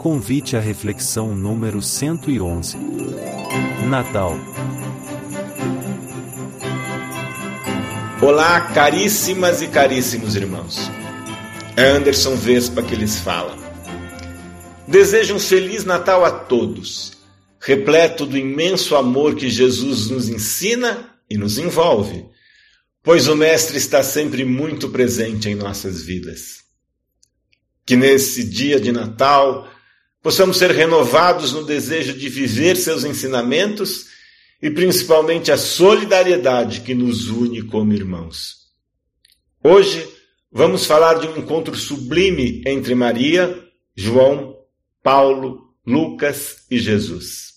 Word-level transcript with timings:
Convite 0.00 0.56
à 0.56 0.60
reflexão 0.60 1.36
número 1.36 1.82
111. 1.82 2.74
Natal. 3.86 4.34
Olá, 8.22 8.72
caríssimas 8.72 9.60
e 9.60 9.68
caríssimos 9.68 10.34
irmãos. 10.34 10.90
É 11.76 11.84
Anderson 11.84 12.34
Vespa 12.34 12.82
que 12.82 12.96
lhes 12.96 13.18
fala. 13.18 13.54
Desejo 14.88 15.34
um 15.34 15.38
feliz 15.38 15.84
Natal 15.84 16.24
a 16.24 16.30
todos, 16.30 17.18
repleto 17.60 18.24
do 18.24 18.38
imenso 18.38 18.96
amor 18.96 19.34
que 19.34 19.50
Jesus 19.50 20.08
nos 20.08 20.30
ensina 20.30 21.14
e 21.28 21.36
nos 21.36 21.58
envolve, 21.58 22.24
pois 23.02 23.28
o 23.28 23.36
Mestre 23.36 23.76
está 23.76 24.02
sempre 24.02 24.46
muito 24.46 24.88
presente 24.88 25.50
em 25.50 25.54
nossas 25.54 26.00
vidas. 26.00 26.64
Que 27.84 27.96
nesse 27.96 28.42
dia 28.42 28.80
de 28.80 28.92
Natal 28.92 29.68
possamos 30.22 30.58
ser 30.58 30.72
renovados 30.72 31.52
no 31.52 31.64
desejo 31.64 32.12
de 32.14 32.28
viver 32.28 32.76
seus 32.76 33.04
ensinamentos 33.04 34.06
e 34.60 34.70
principalmente 34.70 35.50
a 35.50 35.56
solidariedade 35.56 36.82
que 36.82 36.94
nos 36.94 37.28
une 37.28 37.62
como 37.62 37.92
irmãos. 37.92 38.68
Hoje 39.62 40.06
vamos 40.52 40.84
falar 40.84 41.18
de 41.18 41.28
um 41.28 41.36
encontro 41.38 41.74
sublime 41.74 42.62
entre 42.66 42.94
Maria, 42.94 43.62
João, 43.96 44.56
Paulo, 45.02 45.74
Lucas 45.86 46.66
e 46.70 46.78
Jesus. 46.78 47.50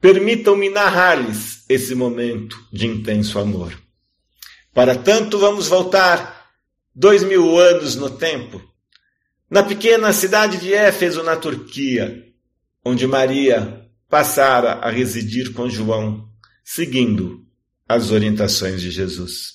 Permitam-me 0.00 0.68
narrar-lhes 0.68 1.64
esse 1.68 1.94
momento 1.94 2.62
de 2.72 2.86
intenso 2.86 3.38
amor. 3.38 3.72
Para 4.72 4.96
tanto, 4.96 5.38
vamos 5.38 5.68
voltar 5.68 6.50
dois 6.94 7.22
mil 7.22 7.58
anos 7.58 7.94
no 7.94 8.10
tempo 8.10 8.60
na 9.50 9.62
pequena 9.62 10.12
cidade 10.12 10.58
de 10.58 10.72
Éfeso, 10.72 11.22
na 11.22 11.36
Turquia, 11.36 12.24
onde 12.84 13.06
Maria 13.06 13.88
passara 14.08 14.74
a 14.74 14.90
residir 14.90 15.52
com 15.52 15.68
João, 15.68 16.28
seguindo 16.64 17.44
as 17.88 18.10
orientações 18.10 18.80
de 18.80 18.90
Jesus. 18.90 19.54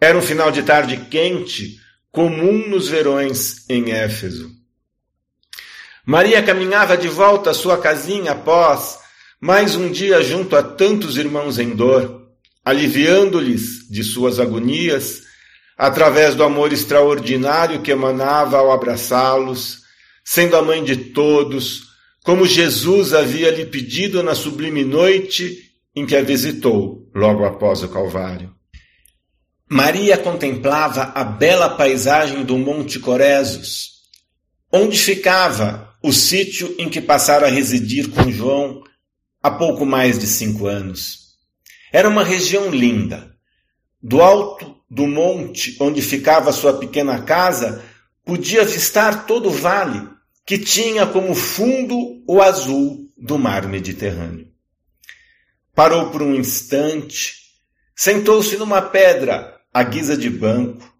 Era 0.00 0.16
um 0.16 0.22
final 0.22 0.50
de 0.50 0.62
tarde 0.62 0.96
quente, 1.10 1.78
comum 2.10 2.68
nos 2.68 2.88
verões 2.88 3.68
em 3.68 3.92
Éfeso. 3.92 4.50
Maria 6.04 6.42
caminhava 6.42 6.96
de 6.96 7.08
volta 7.08 7.50
à 7.50 7.54
sua 7.54 7.78
casinha 7.78 8.32
após 8.32 8.98
mais 9.40 9.74
um 9.74 9.90
dia 9.90 10.22
junto 10.22 10.56
a 10.56 10.62
tantos 10.62 11.16
irmãos 11.16 11.58
em 11.58 11.74
dor, 11.74 12.28
aliviando-lhes 12.64 13.88
de 13.88 14.02
suas 14.02 14.40
agonias 14.40 15.22
através 15.80 16.34
do 16.34 16.44
amor 16.44 16.74
extraordinário 16.74 17.80
que 17.80 17.90
emanava 17.90 18.58
ao 18.58 18.70
abraçá-los, 18.70 19.78
sendo 20.22 20.54
a 20.54 20.60
mãe 20.60 20.84
de 20.84 20.94
todos, 20.94 21.84
como 22.22 22.46
Jesus 22.46 23.14
havia 23.14 23.50
lhe 23.50 23.64
pedido 23.64 24.22
na 24.22 24.34
sublime 24.34 24.84
noite 24.84 25.56
em 25.96 26.04
que 26.04 26.14
a 26.14 26.20
visitou 26.20 27.08
logo 27.14 27.46
após 27.46 27.82
o 27.82 27.88
Calvário. 27.88 28.54
Maria 29.70 30.18
contemplava 30.18 31.12
a 31.14 31.24
bela 31.24 31.70
paisagem 31.70 32.44
do 32.44 32.58
Monte 32.58 32.98
Corezos, 32.98 34.02
onde 34.70 34.98
ficava 34.98 35.94
o 36.02 36.12
sítio 36.12 36.74
em 36.78 36.90
que 36.90 37.00
passara 37.00 37.46
a 37.46 37.50
residir 37.50 38.10
com 38.10 38.30
João 38.30 38.82
há 39.42 39.50
pouco 39.50 39.86
mais 39.86 40.18
de 40.18 40.26
cinco 40.26 40.66
anos. 40.66 41.20
Era 41.90 42.06
uma 42.06 42.22
região 42.22 42.68
linda. 42.70 43.30
Do 44.02 44.20
alto 44.20 44.79
do 44.90 45.06
monte 45.06 45.76
onde 45.78 46.02
ficava 46.02 46.50
sua 46.50 46.76
pequena 46.76 47.22
casa, 47.22 47.84
podia 48.24 48.62
avistar 48.62 49.26
todo 49.26 49.48
o 49.48 49.52
vale, 49.52 50.08
que 50.44 50.58
tinha 50.58 51.06
como 51.06 51.34
fundo 51.34 52.22
o 52.26 52.42
azul 52.42 53.08
do 53.16 53.38
mar 53.38 53.68
Mediterrâneo. 53.68 54.48
Parou 55.74 56.10
por 56.10 56.22
um 56.22 56.34
instante, 56.34 57.36
sentou-se 57.94 58.56
numa 58.56 58.82
pedra 58.82 59.56
à 59.72 59.82
guisa 59.84 60.16
de 60.16 60.28
banco 60.28 60.92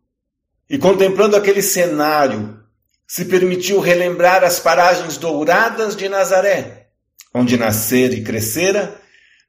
e, 0.69 0.78
contemplando 0.78 1.34
aquele 1.34 1.60
cenário, 1.60 2.60
se 3.09 3.25
permitiu 3.25 3.81
relembrar 3.81 4.44
as 4.44 4.60
paragens 4.60 5.16
douradas 5.16 5.97
de 5.97 6.09
Nazaré, 6.09 6.91
onde 7.34 7.56
nascera 7.56 8.15
e 8.15 8.22
crescera, 8.22 9.00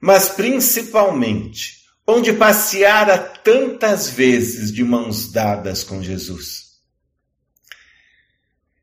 mas 0.01 0.29
principalmente 0.29 1.80
onde 2.07 2.33
passeara 2.33 3.17
tantas 3.17 4.09
vezes 4.09 4.71
de 4.71 4.83
mãos 4.83 5.31
dadas 5.31 5.83
com 5.83 6.01
Jesus. 6.01 6.71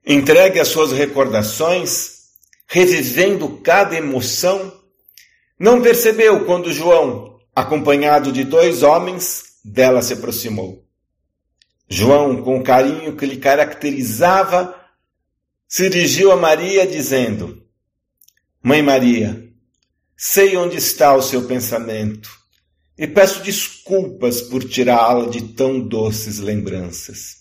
Entregue 0.06 0.58
às 0.60 0.68
suas 0.68 0.92
recordações, 0.92 2.28
revivendo 2.66 3.60
cada 3.60 3.96
emoção, 3.96 4.72
não 5.58 5.82
percebeu 5.82 6.44
quando 6.46 6.72
João, 6.72 7.38
acompanhado 7.54 8.32
de 8.32 8.44
dois 8.44 8.82
homens, 8.82 9.58
dela 9.64 10.00
se 10.00 10.14
aproximou. 10.14 10.84
João, 11.88 12.42
com 12.42 12.58
o 12.58 12.62
carinho 12.62 13.16
que 13.16 13.26
lhe 13.26 13.38
caracterizava, 13.38 14.74
se 15.66 15.88
dirigiu 15.90 16.30
a 16.30 16.36
Maria 16.36 16.86
dizendo: 16.86 17.62
Mãe 18.62 18.82
Maria, 18.82 19.50
sei 20.16 20.56
onde 20.56 20.76
está 20.76 21.14
o 21.14 21.22
seu 21.22 21.46
pensamento 21.46 22.38
e 22.98 23.06
peço 23.06 23.40
desculpas 23.42 24.40
por 24.40 24.64
tirá-la 24.64 25.28
de 25.30 25.54
tão 25.54 25.78
doces 25.78 26.40
lembranças. 26.40 27.36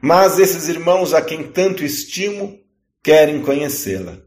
Mas 0.00 0.38
esses 0.38 0.68
irmãos 0.68 1.14
a 1.14 1.22
quem 1.22 1.50
tanto 1.50 1.82
estimo 1.82 2.60
querem 3.02 3.40
conhecê-la. 3.40 4.18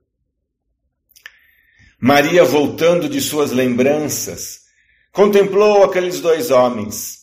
Maria, 2.00 2.44
voltando 2.44 3.08
de 3.08 3.22
suas 3.22 3.52
lembranças, 3.52 4.62
contemplou 5.12 5.84
aqueles 5.84 6.20
dois 6.20 6.50
homens. 6.50 7.20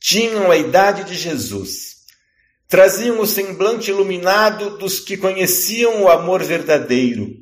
Tinham 0.00 0.50
a 0.50 0.56
idade 0.56 1.04
de 1.04 1.14
Jesus. 1.14 1.98
Traziam 2.66 3.20
o 3.20 3.26
semblante 3.26 3.90
iluminado 3.90 4.76
dos 4.78 4.98
que 4.98 5.16
conheciam 5.16 6.02
o 6.02 6.08
amor 6.08 6.42
verdadeiro, 6.42 7.36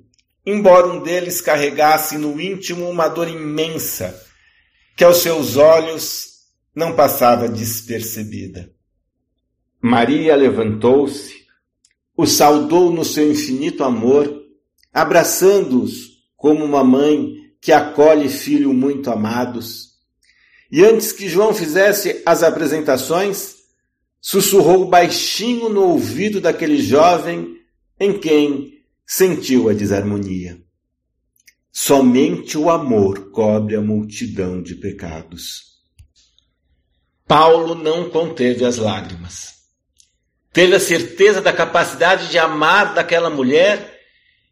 embora 0.45 0.89
um 0.89 1.03
deles 1.03 1.41
carregasse 1.41 2.19
no 2.19 2.39
íntimo 2.39 2.87
uma 2.91 3.09
dor 3.09 3.29
imensa 3.29 4.29
que 5.01 5.05
aos 5.05 5.23
seus 5.23 5.57
olhos 5.57 6.41
não 6.75 6.95
passava 6.95 7.49
despercebida. 7.49 8.71
Maria 9.81 10.37
levantou-se, 10.37 11.47
o 12.15 12.27
saudou 12.27 12.93
no 12.93 13.03
seu 13.03 13.33
infinito 13.33 13.83
amor, 13.83 14.45
abraçando-os 14.93 16.23
como 16.37 16.63
uma 16.63 16.85
mãe 16.85 17.35
que 17.63 17.73
acolhe 17.73 18.29
filho 18.29 18.75
muito 18.75 19.11
amados. 19.11 19.93
E 20.71 20.85
antes 20.85 21.13
que 21.13 21.31
João 21.31 21.55
fizesse 21.55 22.21
as 22.27 22.43
apresentações, 22.43 23.55
sussurrou 24.21 24.85
baixinho 24.85 25.71
no 25.71 25.83
ouvido 25.83 26.43
daquele 26.43 26.77
jovem 26.77 27.57
em 27.99 28.19
quem 28.21 28.85
sentiu 29.07 29.71
a 29.71 29.73
desarmonia. 29.73 30.60
Somente 31.73 32.59
o 32.59 32.69
amor 32.69 33.31
cobre 33.31 33.77
a 33.77 33.81
multidão 33.81 34.61
de 34.61 34.75
pecados. 34.75 35.71
Paulo 37.27 37.77
não 37.77 38.11
conteve 38.11 38.65
as 38.65 38.77
lágrimas. 38.77 39.61
Teve 40.53 40.75
a 40.75 40.81
certeza 40.81 41.41
da 41.41 41.53
capacidade 41.53 42.29
de 42.29 42.39
amar 42.39 42.93
daquela 42.93 43.31
mulher 43.31 44.01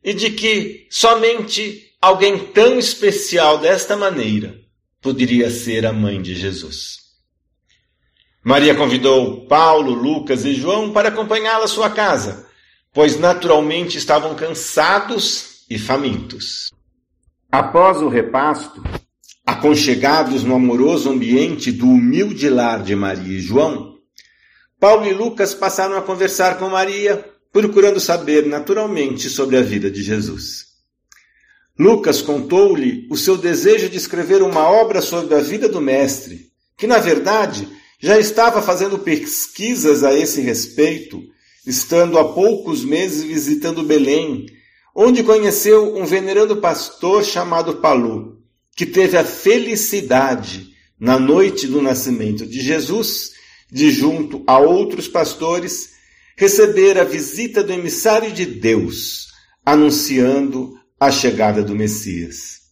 e 0.02 0.14
de 0.14 0.30
que 0.30 0.86
somente 0.88 1.92
alguém 2.00 2.38
tão 2.38 2.78
especial 2.78 3.58
desta 3.58 3.96
maneira 3.96 4.56
poderia 5.02 5.50
ser 5.50 5.84
a 5.84 5.92
mãe 5.92 6.22
de 6.22 6.36
Jesus. 6.36 6.98
Maria 8.44 8.76
convidou 8.76 9.46
Paulo, 9.46 9.92
Lucas 9.92 10.44
e 10.44 10.54
João 10.54 10.92
para 10.92 11.08
acompanhá-la 11.08 11.64
à 11.64 11.68
sua 11.68 11.90
casa, 11.90 12.48
pois 12.92 13.18
naturalmente 13.18 13.98
estavam 13.98 14.36
cansados 14.36 15.64
e 15.68 15.78
famintos. 15.78 16.70
Após 17.50 18.02
o 18.02 18.08
repasto, 18.08 18.82
aconchegados 19.46 20.44
no 20.44 20.54
amoroso 20.54 21.08
ambiente 21.08 21.72
do 21.72 21.86
humilde 21.86 22.50
lar 22.50 22.82
de 22.82 22.94
Maria 22.94 23.38
e 23.38 23.40
João, 23.40 23.96
Paulo 24.78 25.06
e 25.06 25.14
Lucas 25.14 25.54
passaram 25.54 25.96
a 25.96 26.02
conversar 26.02 26.58
com 26.58 26.68
Maria, 26.68 27.24
procurando 27.50 27.98
saber 27.98 28.44
naturalmente 28.44 29.30
sobre 29.30 29.56
a 29.56 29.62
vida 29.62 29.90
de 29.90 30.02
Jesus. 30.02 30.66
Lucas 31.78 32.20
contou-lhe 32.20 33.06
o 33.10 33.16
seu 33.16 33.38
desejo 33.38 33.88
de 33.88 33.96
escrever 33.96 34.42
uma 34.42 34.68
obra 34.68 35.00
sobre 35.00 35.34
a 35.34 35.40
vida 35.40 35.70
do 35.70 35.80
Mestre, 35.80 36.50
que 36.76 36.86
na 36.86 36.98
verdade 36.98 37.66
já 37.98 38.18
estava 38.18 38.60
fazendo 38.60 38.98
pesquisas 38.98 40.04
a 40.04 40.12
esse 40.12 40.42
respeito, 40.42 41.22
estando 41.66 42.18
há 42.18 42.30
poucos 42.30 42.84
meses 42.84 43.24
visitando 43.24 43.82
Belém 43.82 44.57
onde 45.00 45.22
conheceu 45.22 45.96
um 45.96 46.04
venerando 46.04 46.56
pastor 46.56 47.22
chamado 47.22 47.76
Palu, 47.76 48.42
que 48.74 48.84
teve 48.84 49.16
a 49.16 49.22
felicidade, 49.22 50.74
na 50.98 51.20
noite 51.20 51.68
do 51.68 51.80
nascimento 51.80 52.44
de 52.44 52.60
Jesus, 52.60 53.30
de 53.70 53.92
junto 53.92 54.42
a 54.44 54.58
outros 54.58 55.06
pastores, 55.06 55.90
receber 56.36 56.98
a 56.98 57.04
visita 57.04 57.62
do 57.62 57.72
emissário 57.72 58.32
de 58.32 58.44
Deus, 58.44 59.28
anunciando 59.64 60.76
a 60.98 61.12
chegada 61.12 61.62
do 61.62 61.76
Messias. 61.76 62.62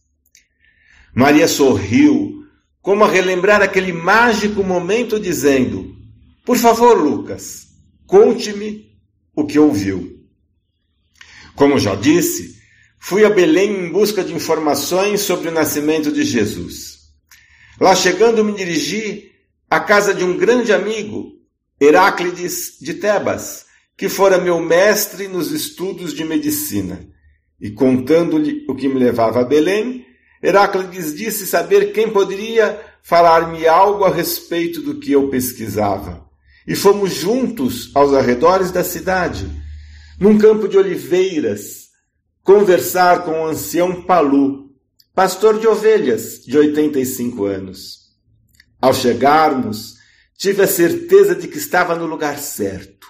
Maria 1.15 1.47
sorriu, 1.47 2.43
como 2.81 3.05
a 3.05 3.09
relembrar 3.09 3.61
aquele 3.61 3.93
mágico 3.93 4.65
momento, 4.65 5.17
dizendo: 5.17 5.95
Por 6.43 6.57
favor, 6.57 7.01
Lucas, 7.01 7.67
conte-me 8.05 8.97
o 9.33 9.45
que 9.45 9.57
ouviu. 9.57 10.16
Como 11.57 11.79
já 11.79 11.95
disse, 11.95 12.55
fui 12.99 13.25
a 13.25 13.31
Belém 13.31 13.87
em 13.87 13.91
busca 13.91 14.23
de 14.23 14.31
informações 14.31 15.21
sobre 15.21 15.49
o 15.49 15.51
nascimento 15.51 16.11
de 16.11 16.23
Jesus. 16.23 16.99
Lá 17.81 17.95
chegando, 17.95 18.43
me 18.43 18.53
dirigi 18.53 19.31
à 19.67 19.79
casa 19.79 20.13
de 20.13 20.23
um 20.23 20.37
grande 20.37 20.71
amigo, 20.71 21.31
Heráclides 21.81 22.77
de 22.79 22.93
Tebas, 22.93 23.65
que 23.97 24.07
fora 24.07 24.37
meu 24.37 24.59
mestre 24.59 25.27
nos 25.27 25.51
estudos 25.51 26.13
de 26.13 26.23
medicina. 26.23 27.09
E 27.59 27.71
contando-lhe 27.71 28.63
o 28.69 28.75
que 28.75 28.87
me 28.87 28.99
levava 28.99 29.41
a 29.41 29.43
Belém, 29.43 30.05
Heráclides 30.43 31.15
disse 31.15 31.47
saber 31.47 31.91
quem 31.91 32.11
poderia 32.11 32.79
falar-me 33.01 33.67
algo 33.67 34.03
a 34.03 34.13
respeito 34.13 34.79
do 34.79 34.99
que 34.99 35.11
eu 35.11 35.27
pesquisava. 35.27 36.23
E 36.67 36.75
fomos 36.75 37.15
juntos 37.15 37.89
aos 37.95 38.13
arredores 38.13 38.69
da 38.69 38.83
cidade 38.83 39.65
num 40.19 40.37
campo 40.37 40.67
de 40.67 40.77
oliveiras, 40.77 41.89
conversar 42.43 43.23
com 43.23 43.41
o 43.41 43.45
ancião 43.45 44.01
Palu, 44.03 44.71
pastor 45.13 45.59
de 45.59 45.67
ovelhas 45.67 46.43
de 46.43 46.57
85 46.57 47.45
anos. 47.45 48.07
Ao 48.81 48.93
chegarmos, 48.93 49.95
tive 50.37 50.63
a 50.63 50.67
certeza 50.67 51.35
de 51.35 51.47
que 51.47 51.57
estava 51.57 51.95
no 51.95 52.05
lugar 52.05 52.39
certo, 52.39 53.07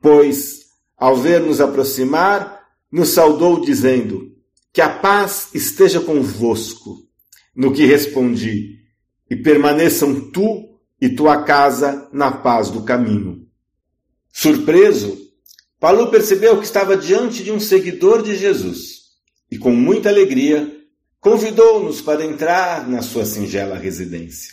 pois, 0.00 0.66
ao 0.96 1.16
ver-nos 1.16 1.60
aproximar, 1.60 2.60
nos 2.90 3.10
saudou 3.10 3.60
dizendo: 3.60 4.32
Que 4.72 4.80
a 4.80 4.88
paz 4.88 5.48
esteja 5.54 6.00
convosco. 6.00 7.06
No 7.54 7.72
que 7.72 7.84
respondi: 7.84 8.78
E 9.28 9.36
permaneçam 9.36 10.30
tu 10.30 10.78
e 11.00 11.08
tua 11.08 11.44
casa 11.44 12.08
na 12.12 12.30
paz 12.30 12.70
do 12.70 12.82
caminho. 12.82 13.46
Surpreso, 14.32 15.29
Palu 15.80 16.10
percebeu 16.10 16.58
que 16.58 16.66
estava 16.66 16.94
diante 16.94 17.42
de 17.42 17.50
um 17.50 17.58
seguidor 17.58 18.22
de 18.22 18.36
Jesus 18.36 19.00
e, 19.50 19.56
com 19.56 19.70
muita 19.70 20.10
alegria, 20.10 20.78
convidou-nos 21.18 22.02
para 22.02 22.22
entrar 22.22 22.86
na 22.86 23.00
sua 23.00 23.24
singela 23.24 23.78
residência. 23.78 24.52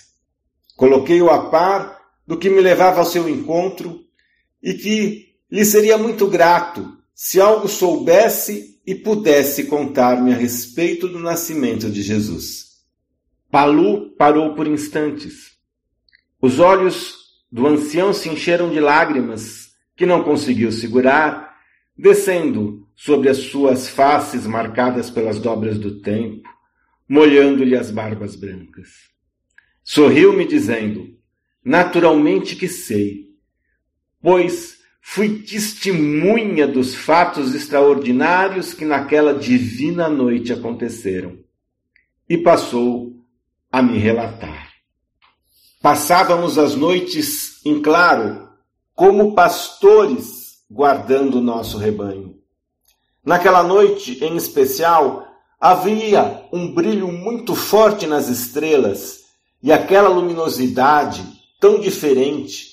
Coloquei-o 0.78 1.30
a 1.30 1.50
par 1.50 2.00
do 2.26 2.38
que 2.38 2.50
me 2.50 2.62
levava 2.62 3.02
ao 3.02 3.06
seu 3.06 3.28
encontro 3.28 4.06
e 4.64 4.74
que 4.74 5.36
lhe 5.52 5.66
seria 5.66 5.98
muito 5.98 6.28
grato 6.28 6.98
se 7.14 7.42
algo 7.42 7.68
soubesse 7.68 8.80
e 8.86 8.96
pudesse 8.96 9.66
contar-me 9.66 10.34
a 10.34 10.38
respeito 10.38 11.10
do 11.10 11.20
nascimento 11.20 11.90
de 11.90 12.02
Jesus. 12.02 12.68
Palu 13.52 14.12
parou 14.12 14.56
por 14.56 14.66
instantes. 14.66 15.58
Os 16.42 16.60
olhos 16.60 17.16
do 17.52 17.68
ancião 17.68 18.14
se 18.14 18.30
encheram 18.30 18.72
de 18.72 18.80
lágrimas 18.80 19.67
que 19.98 20.06
não 20.06 20.24
conseguiu 20.24 20.72
segurar, 20.72 21.58
descendo 21.98 22.88
sobre 22.96 23.30
as 23.30 23.38
suas 23.38 23.90
faces 23.90 24.46
marcadas 24.46 25.10
pelas 25.10 25.40
dobras 25.40 25.80
do 25.80 26.00
tempo, 26.00 26.48
molhando-lhe 27.10 27.76
as 27.76 27.90
barbas 27.90 28.36
brancas. 28.36 28.90
Sorriu-me, 29.84 30.46
dizendo: 30.46 31.18
Naturalmente 31.66 32.56
que 32.56 32.68
sei, 32.68 33.32
pois 34.22 34.78
fui 35.02 35.40
testemunha 35.40 36.68
dos 36.68 36.94
fatos 36.94 37.56
extraordinários 37.56 38.74
que 38.74 38.86
naquela 38.86 39.34
divina 39.34 40.08
noite 40.08 40.54
aconteceram. 40.54 41.40
E 42.30 42.38
passou 42.38 43.16
a 43.72 43.82
me 43.82 43.98
relatar. 43.98 44.74
Passávamos 45.82 46.58
as 46.58 46.76
noites 46.76 47.66
em 47.66 47.82
claro 47.82 48.47
como 48.98 49.36
pastores 49.36 50.64
guardando 50.68 51.36
o 51.36 51.42
nosso 51.42 51.78
rebanho. 51.78 52.40
Naquela 53.24 53.62
noite, 53.62 54.18
em 54.24 54.36
especial, 54.36 55.24
havia 55.62 56.48
um 56.52 56.74
brilho 56.74 57.08
muito 57.08 57.54
forte 57.54 58.08
nas 58.08 58.28
estrelas 58.28 59.20
e 59.62 59.72
aquela 59.72 60.10
luminosidade 60.10 61.24
tão 61.60 61.80
diferente 61.80 62.72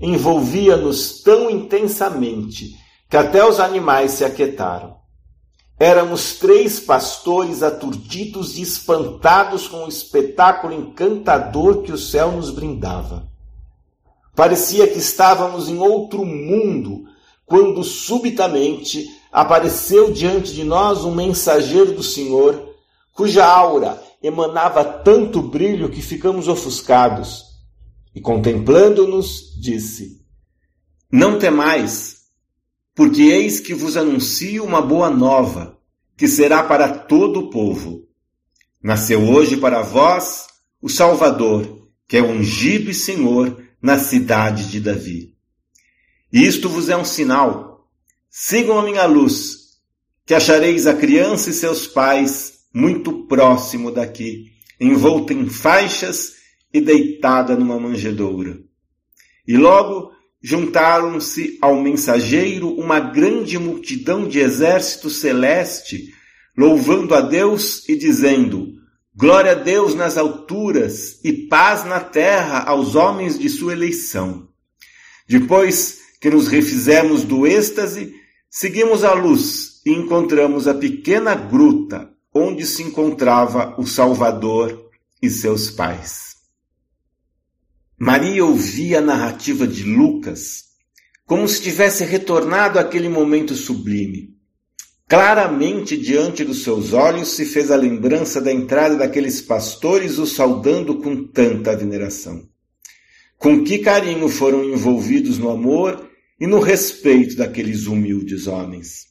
envolvia-nos 0.00 1.20
tão 1.20 1.50
intensamente 1.50 2.74
que 3.10 3.16
até 3.18 3.46
os 3.46 3.60
animais 3.60 4.12
se 4.12 4.24
aquietaram. 4.24 4.96
Éramos 5.78 6.36
três 6.36 6.80
pastores 6.80 7.62
aturdidos 7.62 8.56
e 8.56 8.62
espantados 8.62 9.68
com 9.68 9.84
o 9.84 9.88
espetáculo 9.88 10.72
encantador 10.72 11.82
que 11.82 11.92
o 11.92 11.98
céu 11.98 12.32
nos 12.32 12.48
brindava. 12.48 13.35
Parecia 14.36 14.86
que 14.86 14.98
estávamos 14.98 15.66
em 15.66 15.78
outro 15.78 16.22
mundo 16.22 17.06
quando 17.46 17.82
subitamente 17.82 19.08
apareceu 19.32 20.12
diante 20.12 20.52
de 20.52 20.62
nós 20.62 21.04
um 21.04 21.14
mensageiro 21.14 21.94
do 21.94 22.02
Senhor, 22.02 22.74
cuja 23.14 23.46
aura 23.46 24.02
emanava 24.22 24.84
tanto 24.84 25.40
brilho 25.40 25.88
que 25.88 26.02
ficamos 26.02 26.48
ofuscados. 26.48 27.46
E 28.14 28.20
contemplando-nos, 28.20 29.58
disse: 29.58 30.20
Não 31.10 31.38
temais, 31.38 32.26
porque 32.94 33.22
eis 33.22 33.58
que 33.58 33.72
vos 33.72 33.96
anuncio 33.96 34.62
uma 34.64 34.82
boa 34.82 35.08
nova, 35.08 35.78
que 36.14 36.28
será 36.28 36.62
para 36.62 36.90
todo 36.90 37.40
o 37.40 37.50
povo. 37.50 38.06
Nasceu 38.82 39.30
hoje 39.30 39.56
para 39.56 39.80
vós 39.80 40.46
o 40.82 40.90
Salvador, 40.90 41.88
que 42.06 42.18
é 42.18 42.22
ungido 42.22 42.90
e 42.90 42.94
Senhor 42.94 43.65
na 43.86 44.00
cidade 44.00 44.68
de 44.68 44.80
Davi. 44.80 45.32
Isto 46.32 46.68
vos 46.68 46.88
é 46.88 46.96
um 46.96 47.04
sinal. 47.04 47.88
Sigam 48.28 48.80
a 48.80 48.82
minha 48.82 49.06
luz, 49.06 49.76
que 50.26 50.34
achareis 50.34 50.88
a 50.88 50.94
criança 50.94 51.50
e 51.50 51.52
seus 51.52 51.86
pais 51.86 52.64
muito 52.74 53.28
próximo 53.28 53.92
daqui, 53.92 54.46
envolta 54.80 55.32
em 55.32 55.48
faixas 55.48 56.32
e 56.74 56.80
deitada 56.80 57.54
numa 57.54 57.78
manjedoura. 57.78 58.58
E 59.46 59.56
logo 59.56 60.10
juntaram-se 60.42 61.56
ao 61.62 61.80
mensageiro 61.80 62.68
uma 62.74 62.98
grande 62.98 63.56
multidão 63.56 64.26
de 64.26 64.40
exército 64.40 65.08
celeste, 65.08 66.12
louvando 66.58 67.14
a 67.14 67.20
Deus 67.20 67.88
e 67.88 67.96
dizendo: 67.96 68.75
Glória 69.18 69.52
a 69.52 69.54
Deus 69.54 69.94
nas 69.94 70.18
alturas 70.18 71.18
e 71.24 71.32
paz 71.32 71.86
na 71.86 72.00
terra 72.00 72.62
aos 72.64 72.94
homens 72.94 73.38
de 73.38 73.48
sua 73.48 73.72
eleição. 73.72 74.46
Depois 75.26 76.00
que 76.20 76.28
nos 76.28 76.48
refizemos 76.48 77.24
do 77.24 77.46
êxtase, 77.46 78.14
seguimos 78.50 79.04
a 79.04 79.14
luz 79.14 79.80
e 79.86 79.90
encontramos 79.90 80.68
a 80.68 80.74
pequena 80.74 81.34
gruta 81.34 82.10
onde 82.34 82.66
se 82.66 82.82
encontrava 82.82 83.74
o 83.80 83.86
Salvador 83.86 84.90
e 85.22 85.30
seus 85.30 85.70
pais. 85.70 86.36
Maria 87.98 88.44
ouvia 88.44 88.98
a 88.98 89.02
narrativa 89.02 89.66
de 89.66 89.82
Lucas 89.82 90.64
como 91.24 91.48
se 91.48 91.62
tivesse 91.62 92.04
retornado 92.04 92.78
àquele 92.78 93.08
momento 93.08 93.54
sublime. 93.54 94.35
Claramente 95.08 95.96
diante 95.96 96.44
dos 96.44 96.64
seus 96.64 96.92
olhos 96.92 97.28
se 97.28 97.44
fez 97.44 97.70
a 97.70 97.76
lembrança 97.76 98.40
da 98.40 98.52
entrada 98.52 98.96
daqueles 98.96 99.40
pastores 99.40 100.18
o 100.18 100.26
saudando 100.26 101.00
com 101.00 101.24
tanta 101.28 101.76
veneração. 101.76 102.48
Com 103.38 103.62
que 103.62 103.78
carinho 103.78 104.28
foram 104.28 104.64
envolvidos 104.64 105.38
no 105.38 105.48
amor 105.48 106.10
e 106.40 106.46
no 106.46 106.58
respeito 106.58 107.36
daqueles 107.36 107.86
humildes 107.86 108.48
homens. 108.48 109.06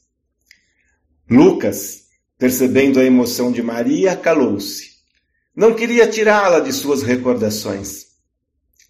Lucas, 1.30 2.04
percebendo 2.38 3.00
a 3.00 3.04
emoção 3.04 3.50
de 3.50 3.62
Maria, 3.62 4.14
calou-se. 4.14 4.96
Não 5.56 5.72
queria 5.72 6.06
tirá-la 6.06 6.60
de 6.60 6.74
suas 6.74 7.02
recordações. 7.02 8.08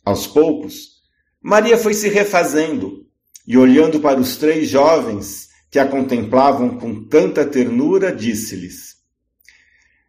Aos 0.05 0.27
poucos, 0.27 1.03
Maria 1.41 1.79
foi 1.79 1.95
se 1.95 2.09
refazendo 2.09 3.07
e, 3.47 3.57
olhando 3.57 4.01
para 4.01 4.19
os 4.19 4.37
três 4.37 4.69
jovens, 4.69 5.46
que 5.71 5.79
a 5.79 5.87
contemplavam 5.87 6.79
com 6.79 7.05
tanta 7.05 7.45
ternura, 7.45 8.15
disse-lhes: 8.15 8.97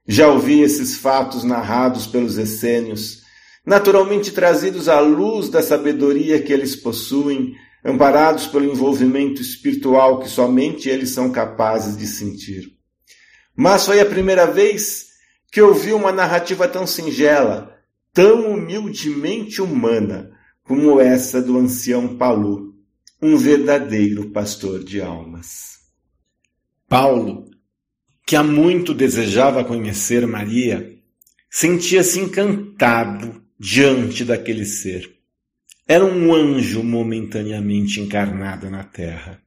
Já 0.08 0.28
ouvi 0.30 0.62
esses 0.62 0.96
fatos 0.96 1.44
narrados 1.44 2.08
pelos 2.08 2.38
essênios, 2.38 3.24
naturalmente 3.66 4.32
trazidos 4.32 4.88
à 4.88 5.00
luz 5.00 5.50
da 5.50 5.62
sabedoria 5.62 6.42
que 6.42 6.54
eles 6.54 6.76
possuem, 6.76 7.56
amparados 7.84 8.48
pelo 8.48 8.66
envolvimento 8.66 9.42
espiritual 9.42 10.20
que 10.20 10.30
somente 10.30 10.90
eles 10.90 11.12
são 11.12 11.32
capazes 11.32 11.98
de 11.98 12.08
sentir. 12.08 12.78
Mas 13.56 13.86
foi 13.86 14.00
a 14.00 14.06
primeira 14.06 14.46
vez 14.46 15.08
que 15.52 15.62
ouvi 15.62 15.94
uma 15.94 16.12
narrativa 16.12 16.68
tão 16.68 16.86
singela, 16.86 17.76
tão 18.14 18.52
humildemente 18.52 19.62
humana, 19.62 20.32
como 20.64 21.00
essa 21.00 21.42
do 21.42 21.58
ancião 21.58 22.18
Palu, 22.18 22.67
um 23.22 23.36
verdadeiro 23.36 24.30
pastor 24.30 24.84
de 24.84 25.02
almas. 25.02 25.80
Paulo, 26.88 27.50
que 28.26 28.36
há 28.36 28.44
muito 28.44 28.94
desejava 28.94 29.64
conhecer 29.64 30.28
Maria, 30.28 30.98
sentia-se 31.50 32.20
encantado 32.20 33.42
diante 33.60 34.24
daquele 34.24 34.66
ser. 34.66 35.18
Era 35.88 36.06
um 36.06 36.34
anjo 36.34 36.84
momentaneamente 36.84 38.00
encarnado 38.00 38.70
na 38.70 38.84
terra. 38.84 39.42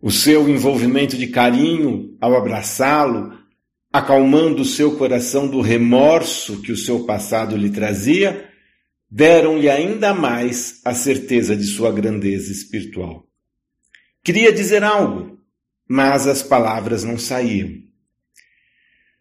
O 0.00 0.10
seu 0.10 0.48
envolvimento 0.48 1.16
de 1.16 1.26
carinho 1.26 2.16
ao 2.20 2.36
abraçá-lo, 2.36 3.36
acalmando 3.92 4.62
o 4.62 4.64
seu 4.64 4.96
coração 4.96 5.48
do 5.48 5.60
remorso 5.60 6.60
que 6.62 6.70
o 6.70 6.76
seu 6.76 7.04
passado 7.04 7.56
lhe 7.56 7.70
trazia, 7.70 8.47
deram-lhe 9.10 9.70
ainda 9.70 10.12
mais 10.12 10.80
a 10.84 10.94
certeza 10.94 11.56
de 11.56 11.64
sua 11.64 11.90
grandeza 11.90 12.52
espiritual. 12.52 13.26
Queria 14.22 14.52
dizer 14.52 14.84
algo, 14.84 15.38
mas 15.88 16.26
as 16.26 16.42
palavras 16.42 17.04
não 17.04 17.18
saíam. 17.18 17.70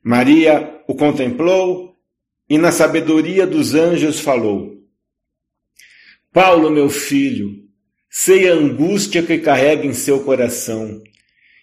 Maria 0.04 0.82
o 0.88 0.96
contemplou 0.96 1.96
e, 2.50 2.58
na 2.58 2.72
sabedoria 2.72 3.48
dos 3.48 3.74
anjos, 3.74 4.20
falou: 4.20 4.78
Paulo, 6.34 6.70
meu 6.70 6.90
filho, 6.90 7.64
sei 8.10 8.50
a 8.50 8.54
angústia 8.54 9.24
que 9.24 9.38
carrega 9.38 9.86
em 9.86 9.94
seu 9.94 10.24
coração, 10.24 11.02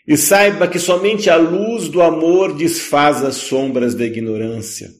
e 0.07 0.16
saiba 0.16 0.69
que 0.69 0.78
somente 0.78 1.31
a 1.31 1.37
luz 1.37 1.88
do 1.88 2.02
amor 2.02 2.54
desfaz 2.54 3.25
as 3.25 3.37
sombras 3.37 3.95
da 3.95 4.04
ignorância. 4.04 4.90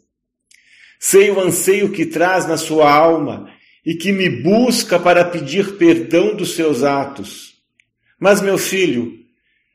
Sei 1.07 1.31
o 1.31 1.39
anseio 1.39 1.91
que 1.91 2.07
traz 2.07 2.49
na 2.49 2.57
sua 2.57 2.91
alma 2.91 3.53
e 3.85 3.95
que 3.95 4.11
me 4.11 4.27
busca 4.27 4.99
para 4.99 5.23
pedir 5.23 5.77
perdão 5.77 6.35
dos 6.35 6.55
seus 6.55 6.83
atos. 6.83 7.57
Mas, 8.19 8.41
meu 8.41 8.57
filho, 8.57 9.13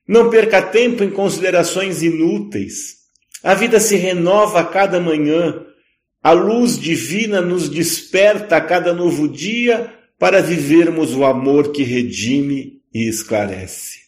não 0.07 0.31
perca 0.31 0.59
tempo 0.59 1.03
em 1.03 1.11
considerações 1.11 2.01
inúteis. 2.01 2.95
A 3.43 3.53
vida 3.53 3.79
se 3.79 3.95
renova 3.95 4.61
a 4.61 4.65
cada 4.65 4.99
manhã. 4.99 5.67
A 6.23 6.31
luz 6.31 6.79
divina 6.79 7.41
nos 7.41 7.69
desperta 7.69 8.57
a 8.57 8.61
cada 8.61 8.91
novo 8.91 9.29
dia 9.29 9.93
para 10.17 10.41
vivermos 10.41 11.13
o 11.13 11.23
amor 11.23 11.71
que 11.71 11.83
redime 11.83 12.81
e 12.91 13.07
esclarece. 13.07 13.99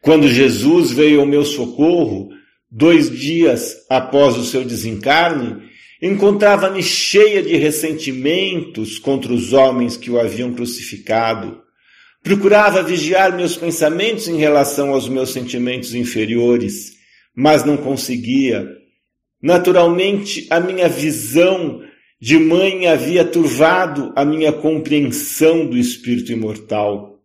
Quando 0.00 0.28
Jesus 0.28 0.92
veio 0.92 1.18
ao 1.18 1.26
meu 1.26 1.44
socorro, 1.44 2.37
dois 2.70 3.10
dias 3.10 3.76
após 3.88 4.36
o 4.36 4.44
seu 4.44 4.64
desencarne, 4.64 5.68
encontrava-me 6.00 6.82
cheia 6.82 7.42
de 7.42 7.56
ressentimentos 7.56 8.98
contra 8.98 9.32
os 9.32 9.52
homens 9.52 9.96
que 9.96 10.10
o 10.10 10.20
haviam 10.20 10.52
crucificado. 10.52 11.60
Procurava 12.22 12.82
vigiar 12.82 13.34
meus 13.34 13.56
pensamentos 13.56 14.28
em 14.28 14.36
relação 14.36 14.90
aos 14.90 15.08
meus 15.08 15.30
sentimentos 15.30 15.94
inferiores, 15.94 16.92
mas 17.34 17.64
não 17.64 17.76
conseguia. 17.76 18.68
Naturalmente, 19.42 20.46
a 20.50 20.60
minha 20.60 20.88
visão 20.88 21.80
de 22.20 22.36
mãe 22.38 22.86
havia 22.86 23.24
turvado 23.24 24.12
a 24.16 24.24
minha 24.24 24.52
compreensão 24.52 25.66
do 25.66 25.76
espírito 25.78 26.32
imortal. 26.32 27.20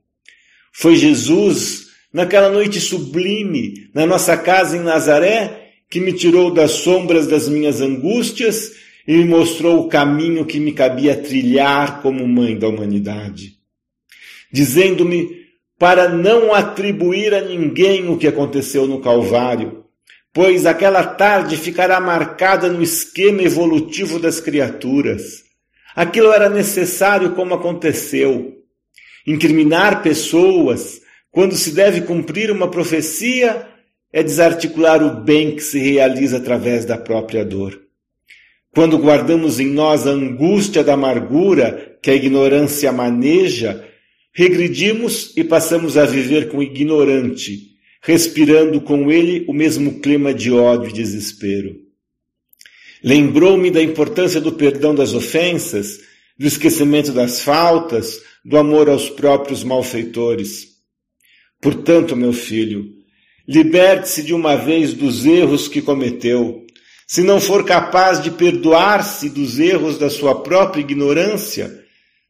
Foi 0.71 0.95
Jesus 0.95 1.82
naquela 2.13 2.49
noite 2.49 2.79
sublime, 2.79 3.89
na 3.93 4.05
nossa 4.05 4.37
casa 4.37 4.77
em 4.77 4.81
Nazaré, 4.81 5.71
que 5.89 5.99
me 5.99 6.13
tirou 6.13 6.51
das 6.51 6.71
sombras 6.71 7.27
das 7.27 7.49
minhas 7.49 7.81
angústias 7.81 8.71
e 9.07 9.17
me 9.17 9.25
mostrou 9.25 9.79
o 9.79 9.89
caminho 9.89 10.45
que 10.45 10.59
me 10.59 10.71
cabia 10.71 11.15
trilhar 11.15 12.01
como 12.01 12.27
mãe 12.27 12.57
da 12.57 12.67
humanidade, 12.67 13.53
dizendo-me 14.51 15.43
para 15.77 16.07
não 16.07 16.53
atribuir 16.53 17.33
a 17.33 17.41
ninguém 17.41 18.07
o 18.07 18.17
que 18.17 18.27
aconteceu 18.27 18.87
no 18.87 19.01
Calvário, 19.01 19.83
pois 20.31 20.65
aquela 20.65 21.03
tarde 21.03 21.57
ficará 21.57 21.99
marcada 21.99 22.69
no 22.69 22.81
esquema 22.81 23.41
evolutivo 23.41 24.19
das 24.19 24.39
criaturas. 24.39 25.43
Aquilo 25.95 26.31
era 26.31 26.49
necessário 26.49 27.33
como 27.33 27.53
aconteceu. 27.53 28.57
Incriminar 29.27 30.01
pessoas, 30.01 31.02
quando 31.33 31.55
se 31.55 31.71
deve 31.71 32.01
cumprir 32.01 32.51
uma 32.51 32.69
profecia, 32.69 33.67
é 34.13 34.21
desarticular 34.21 35.01
o 35.03 35.23
bem 35.23 35.55
que 35.55 35.63
se 35.63 35.79
realiza 35.79 36.37
através 36.37 36.85
da 36.85 36.95
própria 36.95 37.43
dor. 37.43 37.81
Quando 38.71 38.99
guardamos 38.99 39.59
em 39.59 39.65
nós 39.65 40.05
a 40.05 40.11
angústia 40.11 40.83
da 40.83 40.93
amargura 40.93 41.97
que 42.03 42.11
a 42.11 42.13
ignorância 42.13 42.91
maneja, 42.91 43.83
regredimos 44.31 45.33
e 45.35 45.43
passamos 45.43 45.97
a 45.97 46.05
viver 46.05 46.49
com 46.49 46.59
o 46.59 46.63
ignorante, 46.63 47.71
respirando 47.99 48.79
com 48.79 49.11
ele 49.11 49.43
o 49.47 49.53
mesmo 49.53 50.01
clima 50.01 50.35
de 50.35 50.51
ódio 50.51 50.91
e 50.91 50.93
desespero. 50.93 51.77
Lembrou-me 53.03 53.71
da 53.71 53.81
importância 53.81 54.39
do 54.39 54.51
perdão 54.51 54.93
das 54.93 55.15
ofensas, 55.15 55.99
do 56.37 56.45
esquecimento 56.45 57.11
das 57.11 57.41
faltas, 57.41 58.21
do 58.45 58.55
amor 58.55 58.87
aos 58.87 59.09
próprios 59.09 59.63
malfeitores. 59.63 60.72
Portanto, 61.63 62.13
meu 62.13 62.33
filho, 62.33 62.91
liberte-se 63.47 64.21
de 64.21 64.33
uma 64.33 64.57
vez 64.57 64.93
dos 64.93 65.25
erros 65.25 65.69
que 65.69 65.81
cometeu. 65.81 66.67
Se 67.07 67.23
não 67.23 67.39
for 67.39 67.63
capaz 67.63 68.21
de 68.21 68.29
perdoar-se 68.29 69.29
dos 69.29 69.57
erros 69.59 69.97
da 69.97 70.09
sua 70.09 70.43
própria 70.43 70.81
ignorância, 70.81 71.83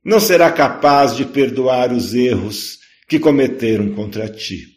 não 0.06 0.20
será 0.20 0.52
capaz 0.52 1.16
de 1.16 1.26
perdoar 1.26 1.92
os 1.92 2.14
erros 2.14 2.78
que 3.08 3.18
cometeram 3.18 3.96
contra 3.96 4.30
ti. 4.30 4.68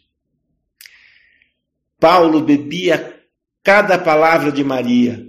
Paulo 1.99 2.41
bebia 2.41 3.15
cada 3.63 3.97
palavra 3.99 4.51
de 4.51 4.63
Maria. 4.63 5.23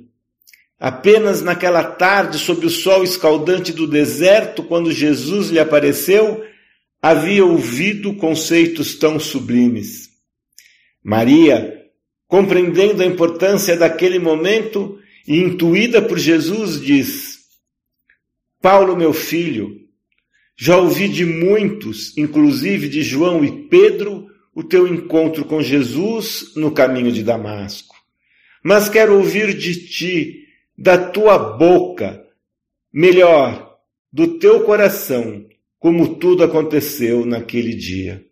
Apenas 0.81 1.43
naquela 1.43 1.85
tarde, 1.85 2.39
sob 2.39 2.65
o 2.65 2.71
sol 2.71 3.05
escaldante 3.05 3.75
do 3.75 3.87
deserto, 3.87 4.63
quando 4.63 4.91
Jesus 4.91 5.51
lhe 5.51 5.59
apareceu, 5.59 6.48
havia 7.01 7.45
ouvido 7.45 8.15
conceitos 8.15 8.97
tão 8.97 9.19
sublimes. 9.19 10.11
Maria, 11.03 11.87
compreendendo 12.27 13.03
a 13.03 13.07
importância 13.07 13.77
daquele 13.77 14.19
momento 14.19 14.99
e 15.27 15.39
intuída 15.39 16.03
por 16.03 16.19
Jesus, 16.19 16.81
diz: 16.81 17.39
Paulo, 18.61 18.97
meu 18.97 19.13
filho, 19.13 19.89
já 20.57 20.77
ouvi 20.77 21.09
de 21.09 21.25
muitos, 21.25 22.17
inclusive 22.19 22.89
de 22.89 23.03
João 23.03 23.45
e 23.45 23.69
Pedro, 23.69 24.29
o 24.53 24.65
teu 24.65 24.89
encontro 24.89 25.45
com 25.45 25.63
Jesus 25.63 26.53
no 26.57 26.73
caminho 26.73 27.13
de 27.13 27.23
Damasco. 27.23 27.95
Mas 28.63 28.89
quero 28.89 29.17
ouvir 29.17 29.57
de 29.57 29.87
ti, 29.87 30.49
da 30.77 30.99
tua 30.99 31.39
boca, 31.39 32.25
melhor, 32.93 33.79
do 34.13 34.39
teu 34.39 34.65
coração, 34.65 35.47
como 35.79 36.17
tudo 36.17 36.43
aconteceu 36.43 37.25
naquele 37.25 37.75
dia. 37.75 38.25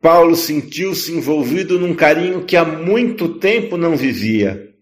Paulo 0.00 0.36
sentiu-se 0.36 1.12
envolvido 1.12 1.78
num 1.78 1.94
carinho 1.94 2.44
que 2.44 2.56
há 2.56 2.64
muito 2.64 3.38
tempo 3.38 3.76
não 3.76 3.96
vivia. 3.96 4.74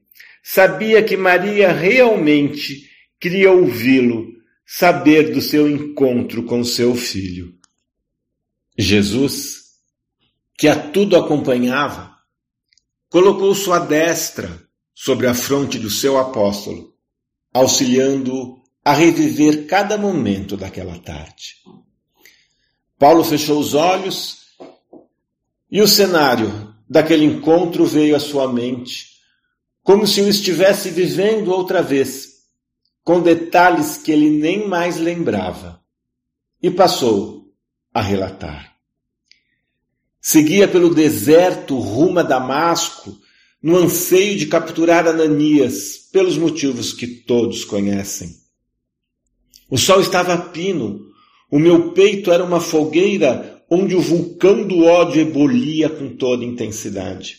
Sabia 0.43 1.02
que 1.02 1.17
Maria 1.17 1.73
realmente 1.73 2.91
queria 3.21 3.52
ouvi-lo, 3.52 4.33
saber 4.67 5.33
do 5.33 5.41
seu 5.41 5.71
encontro 5.71 6.43
com 6.43 6.64
seu 6.64 6.97
filho. 6.97 7.55
Jesus, 8.76 9.62
que 10.59 10.67
a 10.67 10.75
tudo 10.75 11.17
acompanhava, 11.17 12.17
colocou 13.09 13.55
sua 13.55 13.79
destra 13.79 14.61
sobre 14.93 15.29
a 15.29 15.35
fronte 15.35 15.79
do 15.79 15.91
seu 15.91 16.19
apóstolo, 16.19 16.95
auxiliando-o 17.52 18.62
a 18.85 18.93
reviver 18.93 19.67
cada 19.67 19.97
momento 19.97 20.57
daquela 20.57 20.99
tarde. 20.99 21.57
Paulo 22.99 23.23
fechou 23.25 23.59
os 23.59 23.75
olhos 23.75 24.47
e 25.71 25.81
o 25.81 25.89
cenário 25.89 26.75
daquele 26.89 27.25
encontro 27.25 27.87
veio 27.87 28.15
à 28.15 28.21
sua 28.21 28.53
mente, 28.53 29.12
como 29.83 30.07
se 30.07 30.21
o 30.21 30.29
estivesse 30.29 30.91
vivendo 30.91 31.51
outra 31.53 31.83
vez, 31.83 32.43
com 33.03 33.21
detalhes 33.21 33.97
que 33.97 34.12
ele 34.12 34.31
nem 34.31 34.69
mais 34.69 34.99
lembrava, 34.99 35.83
e 36.62 36.71
passou 36.71 37.53
a 37.93 38.01
relatar. 38.01 38.77
Seguia 40.21 40.69
pelo 40.69 40.95
deserto 40.95 41.79
rumo 41.79 42.21
a 42.21 42.23
Damasco, 42.23 43.19
no 43.61 43.77
anseio 43.77 44.37
de 44.37 44.47
capturar 44.47 45.07
Ananias, 45.07 46.09
pelos 46.12 46.37
motivos 46.37 46.93
que 46.93 47.07
todos 47.07 47.65
conhecem. 47.65 48.41
O 49.73 49.79
sol 49.79 50.02
estava 50.02 50.35
a 50.35 50.37
pino. 50.37 51.07
O 51.50 51.59
meu 51.59 51.93
peito 51.93 52.31
era 52.31 52.45
uma 52.45 52.61
fogueira 52.61 53.64
onde 53.71 53.97
o 53.97 54.02
vulcão 54.02 54.64
do 54.64 54.85
ódio 54.85 55.23
ebolia 55.23 55.88
com 55.88 56.11
toda 56.11 56.45
intensidade. 56.45 57.38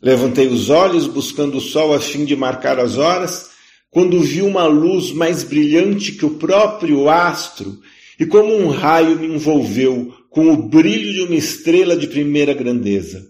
Levantei 0.00 0.46
os 0.46 0.70
olhos 0.70 1.08
buscando 1.08 1.58
o 1.58 1.60
sol 1.60 1.92
a 1.92 1.98
fim 1.98 2.24
de 2.24 2.36
marcar 2.36 2.78
as 2.78 2.96
horas, 2.96 3.50
quando 3.90 4.20
vi 4.20 4.40
uma 4.40 4.68
luz 4.68 5.10
mais 5.10 5.42
brilhante 5.42 6.12
que 6.12 6.24
o 6.24 6.36
próprio 6.36 7.08
astro 7.08 7.80
e 8.20 8.24
como 8.24 8.54
um 8.54 8.68
raio 8.68 9.18
me 9.18 9.26
envolveu 9.26 10.14
com 10.30 10.52
o 10.52 10.68
brilho 10.68 11.12
de 11.12 11.22
uma 11.22 11.34
estrela 11.34 11.96
de 11.96 12.06
primeira 12.06 12.54
grandeza. 12.54 13.26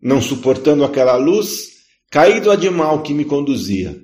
Não 0.00 0.22
suportando 0.22 0.84
aquela 0.84 1.16
luz, 1.16 1.80
caí 2.12 2.40
do 2.40 2.52
animal 2.52 3.02
que 3.02 3.12
me 3.12 3.24
conduzia. 3.24 4.00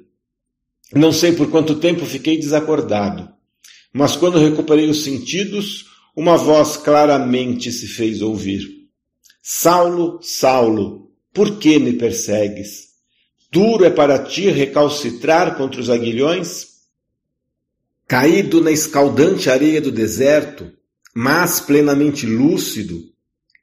Não 0.92 1.12
sei 1.12 1.30
por 1.30 1.48
quanto 1.48 1.76
tempo 1.76 2.04
fiquei 2.04 2.36
desacordado, 2.36 3.35
mas 3.96 4.14
quando 4.14 4.38
recuperei 4.38 4.90
os 4.90 5.04
sentidos, 5.04 5.86
uma 6.14 6.36
voz 6.36 6.76
claramente 6.76 7.72
se 7.72 7.88
fez 7.88 8.20
ouvir. 8.20 8.90
Saulo, 9.42 10.20
Saulo, 10.20 11.10
por 11.32 11.58
que 11.58 11.78
me 11.78 11.94
persegues? 11.94 12.88
Duro 13.50 13.86
é 13.86 13.90
para 13.90 14.18
ti 14.18 14.50
recalcitrar 14.50 15.56
contra 15.56 15.80
os 15.80 15.88
aguilhões? 15.88 16.66
Caído 18.06 18.60
na 18.60 18.70
escaldante 18.70 19.48
areia 19.48 19.80
do 19.80 19.90
deserto, 19.90 20.70
mas 21.14 21.58
plenamente 21.58 22.26
lúcido, 22.26 23.02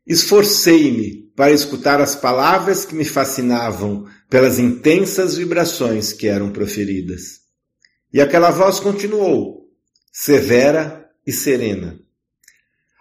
esforcei-me 0.07 1.31
para 1.35 1.51
escutar 1.51 2.01
as 2.01 2.15
palavras 2.15 2.85
que 2.85 2.95
me 2.95 3.05
fascinavam 3.05 4.07
pelas 4.31 4.57
intensas 4.57 5.37
vibrações 5.37 6.11
que 6.11 6.25
eram 6.27 6.51
proferidas. 6.51 7.41
E 8.11 8.19
aquela 8.19 8.49
voz 8.49 8.79
continuou, 8.79 9.62
severa 10.15 11.09
e 11.25 11.31
serena. 11.31 11.99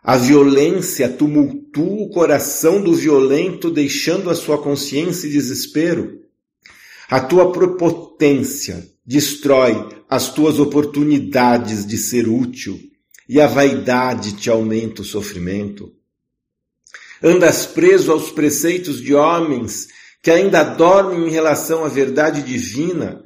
A 0.02 0.16
violência 0.16 1.10
tumultua 1.10 2.04
o 2.04 2.08
coração 2.08 2.82
do 2.82 2.94
violento, 2.94 3.70
deixando 3.70 4.30
a 4.30 4.34
sua 4.34 4.56
consciência 4.56 5.28
em 5.28 5.30
desespero. 5.30 6.22
A 7.08 7.20
tua 7.20 7.52
prepotência 7.52 8.88
destrói 9.04 9.90
as 10.08 10.32
tuas 10.32 10.58
oportunidades 10.58 11.86
de 11.86 11.98
ser 11.98 12.26
útil 12.26 12.80
e 13.28 13.40
a 13.40 13.46
vaidade 13.46 14.32
te 14.32 14.48
aumenta 14.48 15.02
o 15.02 15.04
sofrimento. 15.04 15.92
Andas 17.22 17.66
preso 17.66 18.10
aos 18.10 18.32
preceitos 18.32 19.00
de 19.00 19.14
homens 19.14 19.88
que 20.22 20.30
ainda 20.30 20.62
dormem 20.62 21.28
em 21.28 21.30
relação 21.30 21.84
à 21.84 21.88
verdade 21.88 22.42
divina 22.42 23.21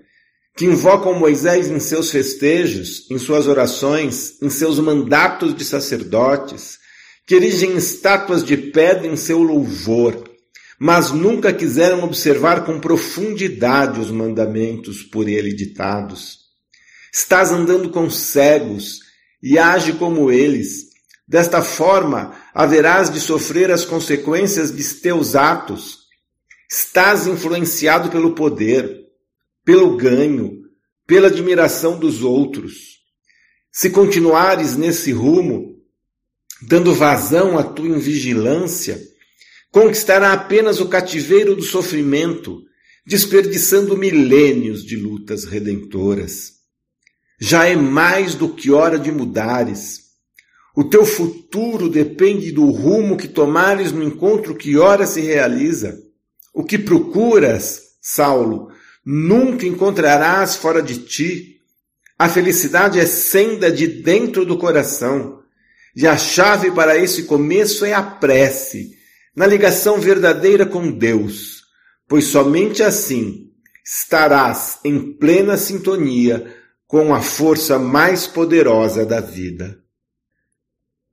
que 0.57 0.65
invocam 0.65 1.19
Moisés 1.19 1.69
em 1.69 1.79
seus 1.79 2.11
festejos, 2.11 3.07
em 3.11 3.19
suas 3.19 3.47
orações, 3.47 4.41
em 4.41 4.49
seus 4.49 4.79
mandatos 4.79 5.55
de 5.55 5.63
sacerdotes, 5.63 6.79
que 7.27 7.35
erigem 7.35 7.77
estátuas 7.77 8.43
de 8.43 8.57
pedra 8.57 9.07
em 9.07 9.17
seu 9.17 9.43
louvor, 9.43 10.25
mas 10.79 11.11
nunca 11.11 11.53
quiseram 11.53 12.03
observar 12.03 12.65
com 12.65 12.81
profundidade 12.81 14.01
os 14.01 14.11
mandamentos 14.11 15.03
por 15.03 15.29
ele 15.29 15.53
ditados. 15.53 16.47
Estás 17.13 17.51
andando 17.51 17.91
com 17.91 18.09
cegos 18.09 19.01
e 19.43 19.59
age 19.59 19.93
como 19.95 20.31
eles. 20.31 20.87
Desta 21.29 21.61
forma, 21.61 22.35
haverás 22.55 23.11
de 23.11 23.21
sofrer 23.21 23.71
as 23.71 23.85
consequências 23.85 24.75
de 24.75 24.85
teus 25.01 25.35
atos. 25.35 26.07
Estás 26.71 27.27
influenciado 27.27 28.11
pelo 28.11 28.35
poder 28.35 28.96
pelo 29.67 29.97
ganho, 29.97 30.63
pela 31.09 31.27
admiração 31.27 31.99
dos 31.99 32.23
outros. 32.23 33.01
Se 33.73 33.91
continuares 33.91 34.77
nesse 34.77 35.11
rumo, 35.11 35.75
dando 36.63 36.95
vazão 36.95 37.59
à 37.59 37.65
tua 37.65 37.89
invigilância, 37.89 39.03
conquistará 39.73 40.33
apenas 40.33 40.81
o 40.81 40.89
cativeiro 40.89 41.57
do 41.57 41.63
sofrimento, 41.63 42.63
desperdiçando 43.05 43.97
milênios 43.97 44.85
de 44.85 44.97
lutas 44.97 45.45
redentoras. 45.45 46.53
Já 47.41 47.67
é 47.67 47.75
mais 47.75 48.37
do 48.37 48.49
que 48.49 48.71
hora 48.71 49.01
de 49.01 49.11
mudares. 49.11 50.05
O 50.77 50.85
teu 50.85 51.05
futuro 51.05 51.89
depende 51.89 52.52
do 52.52 52.67
rumo 52.71 53.17
que 53.17 53.26
tomares 53.26 53.91
no 53.91 54.05
encontro 54.05 54.55
que 54.55 54.76
ora 54.76 55.07
se 55.07 55.21
realiza. 55.21 55.99
O 56.55 56.63
que 56.63 56.79
procuras, 56.79 57.81
Saulo, 58.00 58.71
nunca 59.06 59.64
encontrarás 59.64 60.56
fora 60.56 60.82
de 60.82 60.99
ti. 60.99 61.60
A 62.19 62.28
felicidade 62.28 62.99
é 62.99 63.06
senda 63.06 63.71
de 63.71 63.86
dentro 63.86 64.45
do 64.45 64.58
coração. 64.58 65.42
E 65.95 66.06
a 66.08 66.16
chave 66.16 66.73
para 66.73 66.99
esse 66.99 67.23
começo 67.23 67.84
é 67.84 67.92
a 67.92 68.02
prece, 68.02 68.99
na 69.34 69.47
ligação 69.47 70.00
verdadeira 70.00 70.66
com 70.66 70.90
Deus, 70.90 71.62
pois 72.08 72.25
somente 72.25 72.82
assim 72.82 73.50
estarás 73.84 74.78
em 74.84 75.12
plena 75.12 75.56
sintonia 75.56 76.54
com 76.86 77.14
a 77.14 77.23
força 77.23 77.78
mais 77.78 78.26
poderosa 78.26 79.06
da 79.06 79.21
vida. 79.21 79.78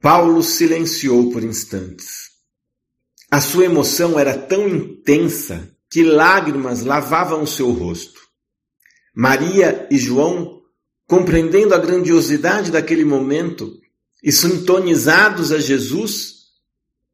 Paulo 0.02 0.44
silenciou 0.44 1.32
por 1.32 1.44
instantes. 1.44 2.32
A 3.32 3.40
sua 3.40 3.66
emoção 3.66 4.20
era 4.20 4.38
tão 4.38 4.68
intensa 4.68 5.73
que 5.94 6.02
lágrimas 6.02 6.84
lavavam 6.84 7.44
o 7.44 7.48
seu 7.48 7.70
rosto. 7.70 8.20
Maria 9.14 9.88
e 9.92 9.98
João, 10.00 10.64
compreendendo 11.06 11.76
a 11.76 11.78
grandiosidade 11.78 12.72
daquele 12.72 13.06
momento 13.06 13.80
e 14.24 14.32
sintonizados 14.32 15.52
a 15.52 15.60
Jesus, 15.60 16.46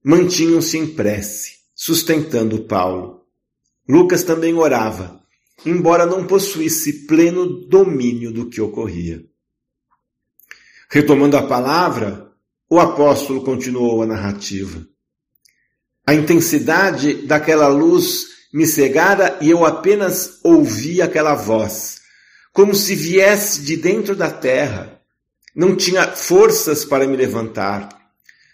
mantinham-se 0.02 0.78
em 0.78 0.88
prece, 0.88 1.58
sustentando 1.76 2.64
Paulo. 2.64 3.26
Lucas 3.86 4.24
também 4.24 4.54
orava, 4.54 5.22
embora 5.66 6.06
não 6.06 6.26
possuísse 6.26 7.06
pleno 7.06 7.68
domínio 7.68 8.32
do 8.32 8.50
que 8.50 8.62
ocorria. 8.62 9.26
Retomando 10.90 11.36
a 11.36 11.46
palavra, 11.46 12.32
o 12.70 12.80
apóstolo 12.80 13.44
continuou 13.44 14.02
a 14.02 14.06
narrativa. 14.06 14.88
A 16.08 16.14
intensidade 16.14 17.28
daquela 17.28 17.68
luz 17.68 18.39
me 18.52 18.66
cegara 18.66 19.38
e 19.42 19.50
eu 19.50 19.66
apenas 19.66 20.40
ouvi 20.44 21.02
aquela 21.02 21.36
voz, 21.36 22.02
como 22.52 22.74
se 22.74 22.96
viesse 22.96 23.62
de 23.62 23.78
dentro 23.78 24.16
da 24.16 24.32
terra. 24.32 25.00
Não 25.56 25.76
tinha 25.76 26.08
forças 26.12 26.84
para 26.84 27.08
me 27.08 27.16
levantar. 27.16 27.90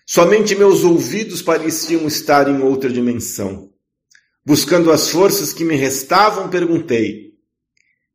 Somente 0.06 0.56
meus 0.56 0.84
ouvidos 0.84 1.42
pareciam 1.42 2.08
estar 2.08 2.48
em 2.48 2.62
outra 2.62 2.90
dimensão. 2.90 3.70
Buscando 4.46 4.92
as 4.92 5.10
forças 5.10 5.52
que 5.52 5.64
me 5.64 5.76
restavam, 5.76 6.50
perguntei: 6.50 7.34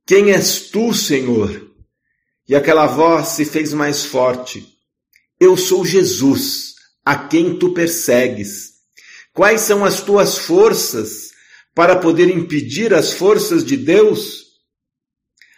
Quem 0.06 0.32
és 0.32 0.60
tu, 0.70 0.94
Senhor? 0.94 1.68
E 2.48 2.54
aquela 2.54 2.86
voz 2.86 3.28
se 3.28 3.44
fez 3.44 3.72
mais 3.72 4.04
forte. 4.04 4.66
Eu 5.38 5.56
sou 5.56 5.84
Jesus, 5.84 6.74
a 7.04 7.16
quem 7.16 7.58
tu 7.58 7.72
persegues. 7.72 8.70
Quais 9.32 9.62
são 9.62 9.84
as 9.84 10.00
tuas 10.00 10.38
forças? 10.38 11.29
Para 11.74 11.96
poder 11.96 12.28
impedir 12.28 12.92
as 12.92 13.12
forças 13.12 13.64
de 13.64 13.76
Deus? 13.76 14.50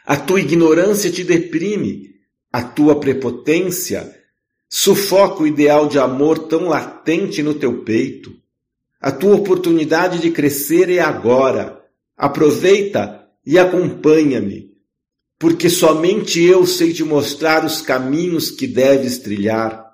A 0.05 0.17
tua 0.17 0.41
ignorância 0.41 1.11
te 1.11 1.25
deprime, 1.25 2.11
a 2.53 2.63
tua 2.63 2.99
prepotência 2.99 4.15
sufoca 4.69 5.43
o 5.43 5.47
ideal 5.47 5.89
de 5.89 5.99
amor 5.99 6.39
tão 6.49 6.69
latente 6.69 7.43
no 7.43 7.55
teu 7.55 7.83
peito. 7.83 8.35
A 9.01 9.11
tua 9.11 9.35
oportunidade 9.35 10.19
de 10.21 10.31
crescer 10.31 10.91
é 10.91 11.01
agora. 11.01 11.81
Aproveita 12.17 13.27
e 13.45 13.59
acompanha-me, 13.59 14.71
porque 15.39 15.69
somente 15.69 16.41
eu 16.41 16.67
sei 16.67 16.93
te 16.93 17.03
mostrar 17.03 17.65
os 17.65 17.81
caminhos 17.81 18.51
que 18.51 18.67
deves 18.67 19.19
trilhar. 19.19 19.85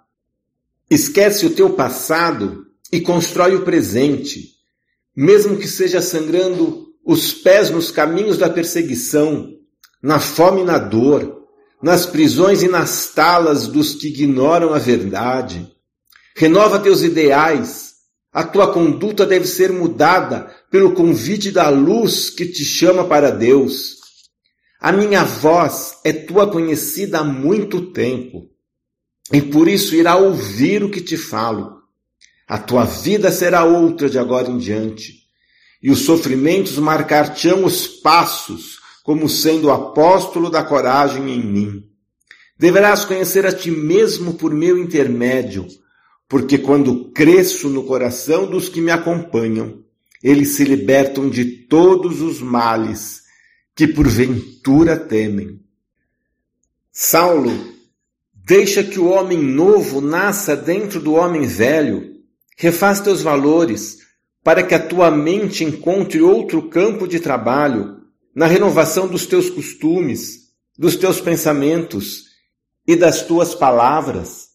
Esquece 0.90 1.46
o 1.46 1.50
teu 1.50 1.70
passado 1.70 2.66
e 2.92 3.00
constrói 3.00 3.54
o 3.54 3.64
presente 3.64 4.57
mesmo 5.20 5.56
que 5.56 5.66
seja 5.66 6.00
sangrando 6.00 6.94
os 7.04 7.32
pés 7.32 7.70
nos 7.70 7.90
caminhos 7.90 8.38
da 8.38 8.48
perseguição, 8.48 9.52
na 10.00 10.20
fome 10.20 10.60
e 10.60 10.64
na 10.64 10.78
dor, 10.78 11.42
nas 11.82 12.06
prisões 12.06 12.62
e 12.62 12.68
nas 12.68 13.12
talas 13.12 13.66
dos 13.66 13.96
que 13.96 14.06
ignoram 14.06 14.72
a 14.72 14.78
verdade. 14.78 15.68
Renova 16.36 16.78
teus 16.78 17.02
ideais. 17.02 17.94
A 18.32 18.44
tua 18.44 18.72
conduta 18.72 19.26
deve 19.26 19.48
ser 19.48 19.72
mudada 19.72 20.54
pelo 20.70 20.92
convite 20.92 21.50
da 21.50 21.68
luz 21.68 22.30
que 22.30 22.46
te 22.46 22.64
chama 22.64 23.04
para 23.04 23.32
Deus. 23.32 23.96
A 24.80 24.92
minha 24.92 25.24
voz 25.24 25.98
é 26.04 26.12
tua 26.12 26.48
conhecida 26.48 27.18
há 27.18 27.24
muito 27.24 27.90
tempo, 27.90 28.48
e 29.32 29.42
por 29.42 29.66
isso 29.66 29.96
irá 29.96 30.14
ouvir 30.14 30.84
o 30.84 30.90
que 30.90 31.00
te 31.00 31.16
falo. 31.16 31.77
A 32.48 32.58
tua 32.58 32.84
vida 32.84 33.30
será 33.30 33.64
outra 33.64 34.08
de 34.08 34.18
agora 34.18 34.48
em 34.48 34.56
diante, 34.56 35.24
e 35.82 35.90
os 35.90 36.00
sofrimentos 36.00 36.78
marcar-te-ão 36.78 37.64
os 37.64 37.86
passos, 37.86 38.78
como 39.04 39.28
sendo 39.28 39.68
o 39.68 39.70
apóstolo 39.70 40.50
da 40.50 40.62
coragem 40.62 41.30
em 41.30 41.44
mim. 41.44 41.84
Deverás 42.58 43.04
conhecer 43.04 43.46
a 43.46 43.52
ti 43.52 43.70
mesmo 43.70 44.34
por 44.34 44.52
meu 44.52 44.78
intermédio, 44.78 45.66
porque 46.28 46.58
quando 46.58 47.10
cresço 47.12 47.68
no 47.68 47.84
coração 47.84 48.50
dos 48.50 48.68
que 48.68 48.80
me 48.80 48.90
acompanham, 48.90 49.84
eles 50.22 50.50
se 50.50 50.64
libertam 50.64 51.28
de 51.28 51.44
todos 51.44 52.20
os 52.22 52.40
males 52.40 53.22
que 53.74 53.86
porventura 53.86 54.96
temem. 54.96 55.60
Saulo 56.90 57.78
Deixa 58.48 58.82
que 58.82 58.98
o 58.98 59.10
homem 59.10 59.36
novo 59.36 60.00
nasça 60.00 60.56
dentro 60.56 60.98
do 60.98 61.12
homem 61.12 61.46
velho. 61.46 62.17
Refaz 62.60 63.00
teus 63.00 63.22
valores, 63.22 63.98
para 64.42 64.64
que 64.64 64.74
a 64.74 64.84
tua 64.84 65.12
mente 65.12 65.62
encontre 65.62 66.20
outro 66.20 66.68
campo 66.68 67.06
de 67.06 67.20
trabalho 67.20 67.98
na 68.34 68.48
renovação 68.48 69.06
dos 69.06 69.26
teus 69.26 69.48
costumes, 69.48 70.48
dos 70.76 70.96
teus 70.96 71.20
pensamentos 71.20 72.24
e 72.84 72.96
das 72.96 73.22
tuas 73.22 73.54
palavras. 73.54 74.48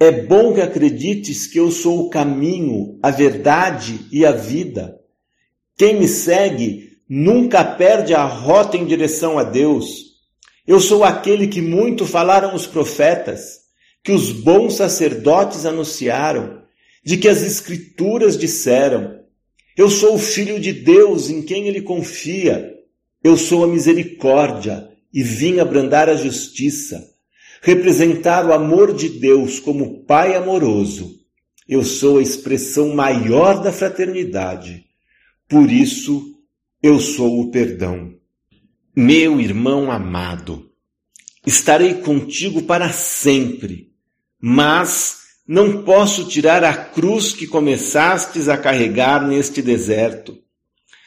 É 0.00 0.10
bom 0.10 0.52
que 0.52 0.60
acredites 0.60 1.46
que 1.46 1.60
eu 1.60 1.70
sou 1.70 2.06
o 2.06 2.10
caminho, 2.10 2.98
a 3.00 3.12
verdade 3.12 4.08
e 4.10 4.26
a 4.26 4.32
vida. 4.32 4.98
Quem 5.78 6.00
me 6.00 6.08
segue 6.08 6.98
nunca 7.08 7.64
perde 7.64 8.14
a 8.14 8.24
rota 8.24 8.76
em 8.76 8.84
direção 8.84 9.38
a 9.38 9.44
Deus. 9.44 10.16
Eu 10.66 10.80
sou 10.80 11.04
aquele 11.04 11.46
que 11.46 11.62
muito 11.62 12.04
falaram 12.04 12.52
os 12.52 12.66
profetas, 12.66 13.60
que 14.02 14.10
os 14.10 14.32
bons 14.32 14.74
sacerdotes 14.74 15.64
anunciaram, 15.64 16.55
de 17.06 17.16
que 17.16 17.28
as 17.28 17.40
Escrituras 17.44 18.36
disseram. 18.36 19.20
Eu 19.76 19.88
sou 19.88 20.16
o 20.16 20.18
Filho 20.18 20.58
de 20.58 20.72
Deus 20.72 21.30
em 21.30 21.40
quem 21.40 21.68
ele 21.68 21.80
confia. 21.80 22.74
Eu 23.22 23.36
sou 23.36 23.62
a 23.62 23.68
misericórdia 23.68 24.90
e 25.14 25.22
vim 25.22 25.60
abrandar 25.60 26.08
a 26.08 26.16
justiça, 26.16 27.08
representar 27.62 28.44
o 28.44 28.52
amor 28.52 28.92
de 28.92 29.08
Deus 29.08 29.60
como 29.60 30.02
Pai 30.02 30.34
amoroso. 30.34 31.20
Eu 31.68 31.84
sou 31.84 32.18
a 32.18 32.22
expressão 32.22 32.92
maior 32.92 33.62
da 33.62 33.70
fraternidade. 33.70 34.84
Por 35.48 35.70
isso, 35.70 36.34
eu 36.82 36.98
sou 36.98 37.40
o 37.40 37.52
perdão. 37.52 38.14
Meu 38.96 39.40
irmão 39.40 39.92
amado, 39.92 40.72
estarei 41.46 41.94
contigo 41.94 42.62
para 42.62 42.92
sempre, 42.92 43.92
mas 44.40 45.25
não 45.46 45.82
posso 45.82 46.26
tirar 46.26 46.64
a 46.64 46.74
cruz 46.74 47.32
que 47.32 47.46
começastes 47.46 48.48
a 48.48 48.56
carregar 48.56 49.26
neste 49.26 49.62
deserto. 49.62 50.38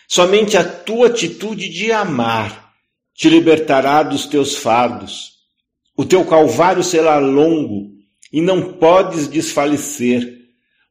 Somente 0.08 0.58
a 0.58 0.63
tua 0.63 1.08
atitude 1.08 1.69
de 1.69 1.91
amar 1.91 2.73
te 3.13 3.30
libertará 3.30 4.02
dos 4.02 4.25
teus 4.25 4.56
fardos. 4.56 5.34
O 5.95 6.06
teu 6.06 6.23
calvário 6.25 6.84
será 6.84 7.19
longo 7.19 7.91
e 8.32 8.41
não 8.41 8.73
podes 8.73 9.28
desfalecer, 9.28 10.39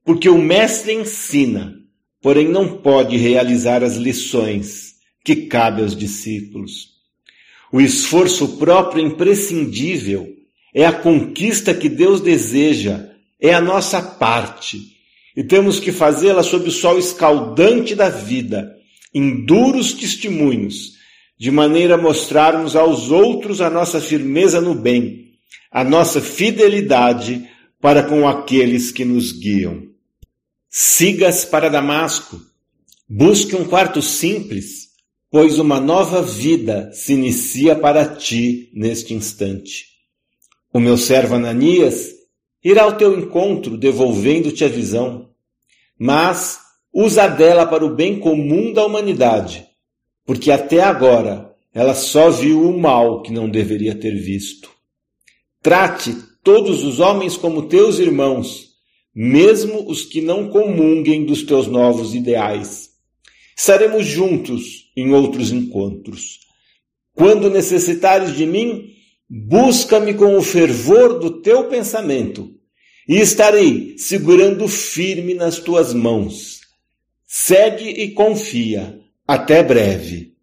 porque 0.04 0.28
o 0.28 0.38
Mestre 0.38 0.92
ensina 0.92 1.78
porém 2.20 2.48
não 2.48 2.78
pode 2.78 3.16
realizar 3.16 3.82
as 3.82 3.96
lições 3.96 4.94
que 5.24 5.46
cabe 5.46 5.82
aos 5.82 5.96
discípulos. 5.96 6.88
O 7.72 7.80
esforço 7.80 8.56
próprio 8.56 9.04
imprescindível, 9.04 10.34
é 10.74 10.84
a 10.84 10.92
conquista 10.92 11.74
que 11.74 11.88
Deus 11.88 12.20
deseja, 12.20 13.07
é 13.40 13.54
a 13.54 13.60
nossa 13.60 14.02
parte, 14.02 14.98
e 15.36 15.44
temos 15.44 15.78
que 15.78 15.92
fazê-la 15.92 16.42
sob 16.42 16.68
o 16.68 16.72
sol 16.72 16.98
escaldante 16.98 17.94
da 17.94 18.08
vida, 18.08 18.74
em 19.14 19.44
duros 19.44 19.92
testemunhos, 19.92 20.98
de 21.38 21.50
maneira 21.50 21.94
a 21.94 21.98
mostrarmos 21.98 22.74
aos 22.74 23.10
outros 23.10 23.60
a 23.60 23.70
nossa 23.70 24.00
firmeza 24.00 24.60
no 24.60 24.74
bem, 24.74 25.34
a 25.70 25.84
nossa 25.84 26.20
fidelidade 26.20 27.48
para 27.80 28.02
com 28.02 28.26
aqueles 28.26 28.90
que 28.90 29.04
nos 29.04 29.30
guiam. 29.30 29.84
Sigas 30.68 31.44
para 31.44 31.70
Damasco. 31.70 32.40
Busque 33.08 33.54
um 33.54 33.64
quarto 33.64 34.02
simples, 34.02 34.88
pois 35.30 35.58
uma 35.58 35.80
nova 35.80 36.20
vida 36.20 36.90
se 36.92 37.12
inicia 37.12 37.76
para 37.76 38.04
ti 38.04 38.70
neste 38.74 39.14
instante. 39.14 39.86
O 40.72 40.80
meu 40.80 40.96
servo 40.98 41.36
Ananias 41.36 42.17
irá 42.64 42.82
ao 42.82 42.96
teu 42.96 43.18
encontro, 43.18 43.76
devolvendo-te 43.76 44.64
a 44.64 44.68
visão. 44.68 45.28
Mas 45.98 46.58
usa 46.92 47.28
dela 47.28 47.66
para 47.66 47.84
o 47.84 47.94
bem 47.94 48.18
comum 48.18 48.72
da 48.72 48.84
humanidade, 48.84 49.66
porque 50.24 50.50
até 50.50 50.80
agora 50.80 51.54
ela 51.72 51.94
só 51.94 52.30
viu 52.30 52.68
o 52.68 52.78
mal 52.78 53.22
que 53.22 53.32
não 53.32 53.48
deveria 53.48 53.94
ter 53.94 54.14
visto. 54.16 54.70
Trate 55.62 56.16
todos 56.42 56.84
os 56.84 57.00
homens 57.00 57.36
como 57.36 57.68
teus 57.68 57.98
irmãos, 57.98 58.68
mesmo 59.14 59.88
os 59.88 60.04
que 60.04 60.20
não 60.20 60.48
comunguem 60.48 61.24
dos 61.24 61.42
teus 61.42 61.66
novos 61.66 62.14
ideais. 62.14 62.90
Estaremos 63.56 64.06
juntos 64.06 64.90
em 64.96 65.12
outros 65.12 65.50
encontros. 65.50 66.40
Quando 67.14 67.50
necessitares 67.50 68.36
de 68.36 68.46
mim, 68.46 68.92
busca-me 69.28 70.14
com 70.14 70.36
o 70.36 70.42
fervor 70.42 71.18
do 71.18 71.42
teu 71.42 71.64
pensamento, 71.64 72.54
e 73.06 73.16
estarei 73.16 73.96
segurando 73.98 74.68
firme 74.68 75.34
nas 75.34 75.58
tuas 75.58 75.92
mãos. 75.92 76.60
Segue 77.26 77.88
e 77.88 78.12
confia. 78.12 79.00
Até 79.26 79.62
breve. 79.62 80.34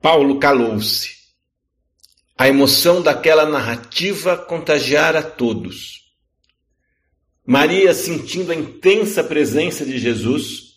Paulo 0.00 0.38
calou-se. 0.38 1.14
A 2.36 2.48
emoção 2.48 3.00
daquela 3.02 3.46
narrativa 3.46 4.36
contagiara 4.36 5.22
todos. 5.22 6.04
Maria, 7.46 7.92
sentindo 7.94 8.52
a 8.52 8.54
intensa 8.54 9.22
presença 9.22 9.84
de 9.84 9.98
Jesus, 9.98 10.74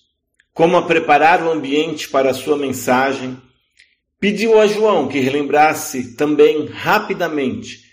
como 0.54 0.76
a 0.76 0.86
preparar 0.86 1.42
o 1.42 1.52
ambiente 1.52 2.10
para 2.10 2.32
a 2.32 2.34
sua 2.34 2.58
mensagem, 2.58 3.42
pediu 4.20 4.60
a 4.60 4.68
João 4.68 5.08
que 5.08 5.20
relembrasse 5.20 6.16
também 6.16 6.66
rapidamente 6.68 7.86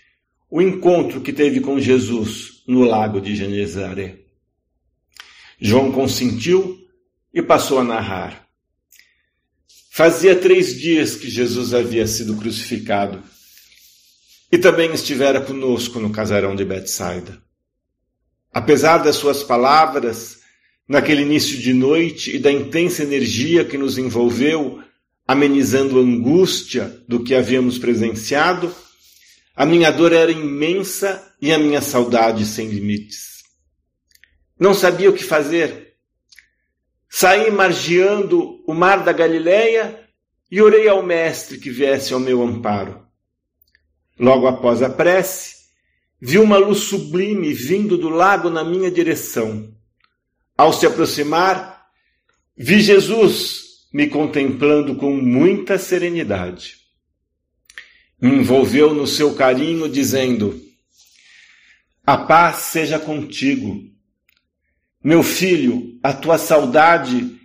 o 0.49 0.61
encontro 0.61 1.21
que 1.21 1.33
teve 1.33 1.59
com 1.59 1.79
Jesus 1.79 2.63
no 2.67 2.83
lago 2.83 3.19
de 3.19 3.35
Genezaré. 3.35 4.19
João 5.59 5.91
consentiu 5.91 6.77
e 7.33 7.41
passou 7.41 7.79
a 7.79 7.83
narrar. 7.83 8.47
Fazia 9.91 10.35
três 10.35 10.77
dias 10.77 11.15
que 11.15 11.29
Jesus 11.29 11.73
havia 11.73 12.05
sido 12.05 12.35
crucificado 12.35 13.23
e 14.51 14.57
também 14.57 14.93
estivera 14.93 15.41
conosco 15.41 15.99
no 15.99 16.11
casarão 16.11 16.55
de 16.55 16.65
Betsaida. 16.65 17.41
Apesar 18.53 18.99
das 18.99 19.15
suas 19.15 19.43
palavras, 19.43 20.39
naquele 20.87 21.21
início 21.21 21.57
de 21.57 21.73
noite 21.73 22.35
e 22.35 22.39
da 22.39 22.51
intensa 22.51 23.03
energia 23.03 23.65
que 23.65 23.77
nos 23.77 23.97
envolveu, 23.97 24.81
amenizando 25.27 25.99
a 25.99 26.01
angústia 26.01 27.01
do 27.07 27.23
que 27.23 27.33
havíamos 27.33 27.77
presenciado, 27.77 28.73
a 29.55 29.65
minha 29.65 29.91
dor 29.91 30.13
era 30.13 30.31
imensa 30.31 31.33
e 31.41 31.51
a 31.51 31.57
minha 31.57 31.81
saudade 31.81 32.45
sem 32.45 32.67
limites. 32.67 33.43
Não 34.59 34.73
sabia 34.73 35.09
o 35.09 35.13
que 35.13 35.23
fazer. 35.23 35.95
Saí 37.09 37.49
margeando 37.49 38.61
o 38.67 38.73
mar 38.73 39.03
da 39.03 39.11
Galileia 39.11 40.05
e 40.51 40.61
orei 40.61 40.87
ao 40.87 41.01
Mestre 41.01 41.57
que 41.57 41.69
viesse 41.69 42.13
ao 42.13 42.19
meu 42.19 42.43
amparo. 42.43 43.05
Logo 44.19 44.47
após 44.47 44.81
a 44.81 44.89
prece, 44.89 45.55
vi 46.21 46.37
uma 46.37 46.57
luz 46.57 46.79
sublime 46.79 47.53
vindo 47.53 47.97
do 47.97 48.09
lago 48.09 48.49
na 48.49 48.63
minha 48.63 48.91
direção. 48.91 49.73
Ao 50.57 50.71
se 50.71 50.85
aproximar, 50.85 51.87
vi 52.55 52.79
Jesus 52.79 53.64
me 53.95 54.07
contemplando 54.07 54.95
com 54.95 55.15
muita 55.15 55.77
serenidade. 55.77 56.75
Me 58.21 58.35
envolveu 58.35 58.93
no 58.93 59.07
seu 59.07 59.33
carinho, 59.35 59.87
dizendo: 59.87 60.61
A 62.05 62.17
paz 62.17 62.57
seja 62.57 62.99
contigo. 62.99 63.81
Meu 65.01 65.23
filho, 65.23 65.97
a 66.03 66.11
tua 66.11 66.37
saudade 66.37 67.39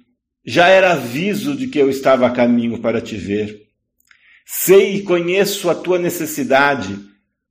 já 0.45 0.67
era 0.67 0.95
aviso 0.95 1.55
de 1.55 1.69
que 1.69 1.79
eu 1.79 1.89
estava 1.89 2.27
a 2.27 2.33
caminho 2.33 2.81
para 2.81 3.01
te 3.01 3.17
ver. 3.17 3.69
Sei 4.45 4.97
e 4.97 5.03
conheço 5.05 5.71
a 5.71 5.75
tua 5.77 6.01
necessidade 6.01 6.99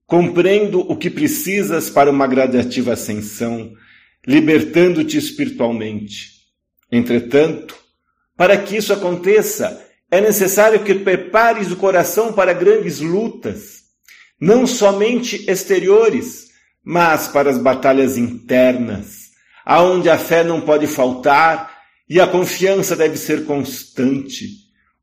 Compreendo 0.06 0.80
o 0.92 0.98
que 0.98 1.08
precisas 1.08 1.88
para 1.88 2.10
uma 2.10 2.26
gradativa 2.26 2.94
ascensão, 2.94 3.72
libertando-te 4.26 5.20
espiritualmente. 5.20 6.32
Entretanto, 6.92 7.79
para 8.40 8.56
que 8.56 8.78
isso 8.78 8.94
aconteça, 8.94 9.86
é 10.10 10.22
necessário 10.22 10.82
que 10.86 10.96
prepares 10.96 11.74
o 11.74 11.76
coração 11.76 12.32
para 12.32 12.54
grandes 12.54 13.02
lutas, 13.02 13.82
não 14.40 14.66
somente 14.66 15.44
exteriores, 15.52 16.48
mas 16.82 17.28
para 17.28 17.50
as 17.50 17.58
batalhas 17.58 18.18
internas, 18.18 19.32
aonde 19.66 20.10
a 20.10 20.18
fé 20.18 20.42
não 20.42 20.62
pode 20.62 20.88
faltar 20.88 21.80
e 22.10 22.18
a 22.18 22.26
confiança 22.26 22.96
deve 22.96 23.18
ser 23.18 23.44
constante, 23.44 24.48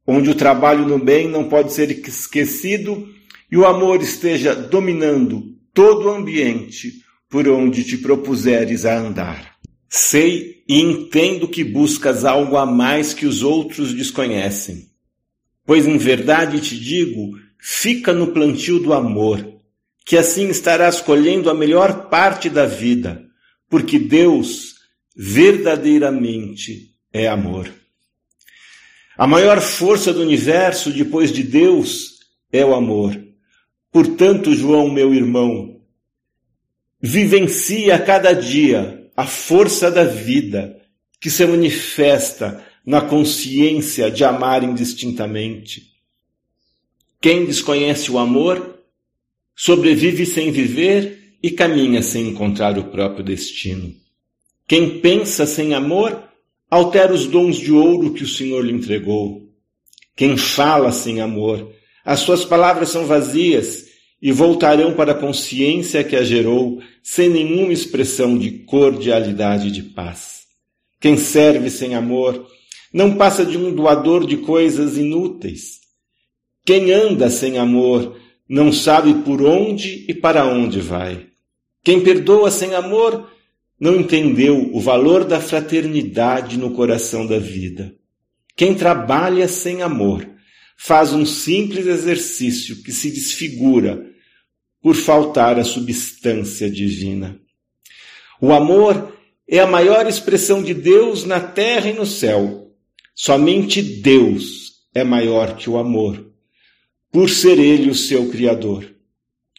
onde 0.07 0.31
o 0.31 0.35
trabalho 0.35 0.87
no 0.87 0.99
bem 0.99 1.29
não 1.29 1.47
pode 1.47 1.75
ser 1.75 1.91
esquecido 1.91 3.07
e 3.53 3.59
o 3.59 3.67
amor 3.67 4.01
esteja 4.01 4.55
dominando 4.55 5.43
todo 5.75 6.07
o 6.07 6.11
ambiente 6.11 7.03
por 7.29 7.47
onde 7.47 7.85
te 7.85 7.99
propuseres 7.99 8.87
a 8.87 8.97
andar. 8.97 9.57
Sei 9.91 10.56
e 10.69 10.81
entendo 10.81 11.47
que 11.47 11.63
buscas 11.63 12.25
algo 12.25 12.57
a 12.57 12.67
mais 12.67 13.15
que 13.15 13.27
os 13.27 13.43
outros 13.43 13.95
desconhecem. 13.95 14.91
Pois 15.65 15.87
em 15.87 15.97
verdade 15.97 16.61
te 16.61 16.79
digo, 16.79 17.39
fica 17.59 18.13
no 18.13 18.29
plantio 18.29 18.79
do 18.79 18.93
amor, 18.93 19.45
que 20.05 20.17
assim 20.17 20.49
estarás 20.49 21.01
colhendo 21.01 21.51
a 21.51 21.55
melhor 21.55 22.09
parte 22.09 22.49
da 22.49 22.67
vida, 22.67 23.25
porque 23.69 23.99
Deus 23.99 24.75
verdadeiramente 25.17 26.95
é 27.13 27.29
amor. 27.29 27.73
A 29.17 29.27
maior 29.27 29.61
força 29.61 30.13
do 30.13 30.21
universo 30.21 30.91
depois 30.91 31.33
de 31.33 31.43
Deus 31.43 32.17
é 32.53 32.65
o 32.65 32.75
amor. 32.75 33.19
Portanto, 33.91 34.55
João, 34.55 34.91
meu 34.91 35.15
irmão, 35.15 35.81
vivencie 37.01 37.91
a 37.91 37.99
cada 37.99 38.35
dia 38.35 38.96
a 39.17 39.27
força 39.27 39.91
da 39.91 40.05
vida 40.05 40.81
que 41.21 41.31
se 41.31 41.45
manifesta 41.47 42.63
na 42.85 43.01
consciência 43.01 44.11
de 44.11 44.23
amar 44.23 44.63
indistintamente. 44.63 45.95
Quem 47.21 47.47
desconhece 47.47 48.11
o 48.11 48.19
amor 48.19 48.79
sobrevive 49.55 50.27
sem 50.27 50.53
viver 50.53 51.37
e 51.43 51.51
caminha 51.51 52.03
sem 52.03 52.29
encontrar 52.29 52.79
o 52.79 52.85
próprio 52.85 53.25
destino. 53.25 53.95
Quem 54.69 55.01
pensa 55.01 55.47
sem 55.47 55.75
amor 55.75 56.23
altera 56.71 57.15
os 57.15 57.27
dons 57.27 57.57
de 57.57 57.73
ouro 57.73 58.13
que 58.13 58.23
o 58.23 58.29
Senhor 58.29 58.65
lhe 58.65 58.73
entregou. 58.73 59.49
Quem 60.15 60.37
fala 60.37 60.93
sem 60.93 61.21
amor, 61.21 61.73
as 62.05 62.21
suas 62.21 62.45
palavras 62.45 62.91
são 62.91 63.07
vazias 63.07 63.86
e 64.27 64.33
voltarão 64.33 64.93
para 64.93 65.13
a 65.13 65.15
consciência 65.15 66.03
que 66.03 66.17
a 66.17 66.25
gerou, 66.25 66.83
sem 67.01 67.31
nenhuma 67.31 67.73
expressão 67.73 68.37
de 68.37 68.51
cordialidade 68.51 69.69
e 69.69 69.71
de 69.71 69.85
paz. 69.85 70.47
Quem 71.01 71.17
serve 71.17 71.71
sem 71.71 71.95
amor 71.95 72.45
não 72.93 73.15
passa 73.15 73.47
de 73.47 73.57
um 73.57 73.73
doador 73.73 74.27
de 74.27 74.39
coisas 74.39 74.97
inúteis. 74.97 75.79
Quem 76.65 76.91
anda 76.91 77.31
sem 77.31 77.57
amor 77.57 78.17
não 78.49 78.73
sabe 78.73 79.15
por 79.23 79.41
onde 79.43 80.05
e 80.09 80.13
para 80.13 80.45
onde 80.45 80.81
vai. 80.81 81.27
Quem 81.85 82.01
perdoa 82.01 82.51
sem 82.51 82.75
amor 82.75 83.31
não 83.79 83.95
entendeu 83.95 84.71
o 84.73 84.81
valor 84.81 85.25
da 85.25 85.41
fraternidade 85.41 86.59
no 86.59 86.73
coração 86.73 87.29
da 87.29 87.39
vida. 87.39 87.95
Quem 88.57 88.75
trabalha 88.75 89.47
sem 89.47 89.83
amor 89.83 90.29
faz 90.77 91.13
um 91.13 91.25
simples 91.25 91.87
exercício 91.87 92.83
que 92.83 92.91
se 92.91 93.09
desfigura 93.13 94.16
por 94.83 94.95
faltar 94.95 95.59
a 95.59 95.65
substância 95.65 96.71
divina. 96.71 97.41
O 98.41 98.53
amor 98.53 99.17
é 99.49 99.61
a 99.61 99.67
maior 99.67 100.07
expressão 100.07 100.63
de 100.63 100.75
Deus 100.75 101.25
na 101.25 101.41
terra 101.41 101.91
e 101.91 101.95
no 101.95 102.07
céu. 102.07 102.71
Somente 103.15 103.81
Deus 103.81 104.83
é 104.95 105.05
maior 105.05 105.57
que 105.57 105.71
o 105.71 105.79
amor, 105.79 106.31
por 107.11 107.31
ser 107.31 107.59
Ele 107.59 107.91
o 107.91 107.95
seu 107.95 108.29
Criador. 108.29 108.95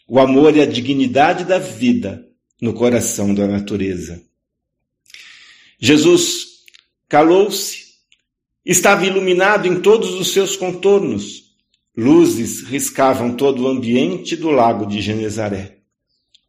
O 0.08 0.20
amor 0.20 0.58
é 0.58 0.62
a 0.62 0.66
dignidade 0.66 1.44
da 1.44 1.58
vida 1.60 2.26
no 2.62 2.74
coração 2.74 3.34
da 3.34 3.48
natureza. 3.48 4.24
Jesus 5.80 6.64
calou-se, 7.08 7.86
estava 8.66 9.06
iluminado 9.06 9.68
em 9.68 9.82
todos 9.82 10.16
os 10.16 10.34
seus 10.34 10.56
contornos. 10.56 11.47
Luzes 11.98 12.62
riscavam 12.62 13.34
todo 13.34 13.64
o 13.64 13.68
ambiente 13.68 14.36
do 14.36 14.52
lago 14.52 14.86
de 14.86 15.02
Genezaré. 15.02 15.78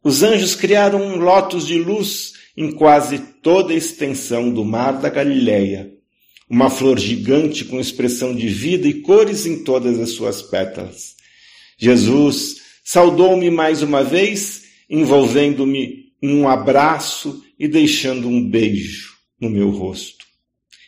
Os 0.03 0.21
anjos 0.21 0.53
criaram 0.53 1.01
um 1.01 1.15
lótus 1.15 1.65
de 1.65 1.79
luz 1.79 2.33
em 2.55 2.71
quase 2.71 3.17
toda 3.41 3.73
a 3.73 3.75
extensão 3.75 4.51
do 4.51 4.63
mar 4.63 5.01
da 5.01 5.09
Galileia, 5.09 5.91
uma 6.47 6.69
flor 6.69 6.99
gigante 6.99 7.65
com 7.65 7.79
expressão 7.79 8.35
de 8.35 8.47
vida 8.47 8.87
e 8.87 9.01
cores 9.01 9.47
em 9.47 9.63
todas 9.63 9.99
as 9.99 10.11
suas 10.11 10.43
pétalas. 10.43 11.15
Jesus 11.79 12.57
saudou-me 12.83 13.49
mais 13.49 13.81
uma 13.81 14.03
vez 14.03 14.65
envolvendo-me 14.87 16.11
em 16.21 16.35
um 16.35 16.47
abraço 16.47 17.43
e 17.57 17.67
deixando 17.67 18.27
um 18.27 18.47
beijo 18.47 19.15
no 19.41 19.49
meu 19.49 19.71
rosto. 19.71 20.25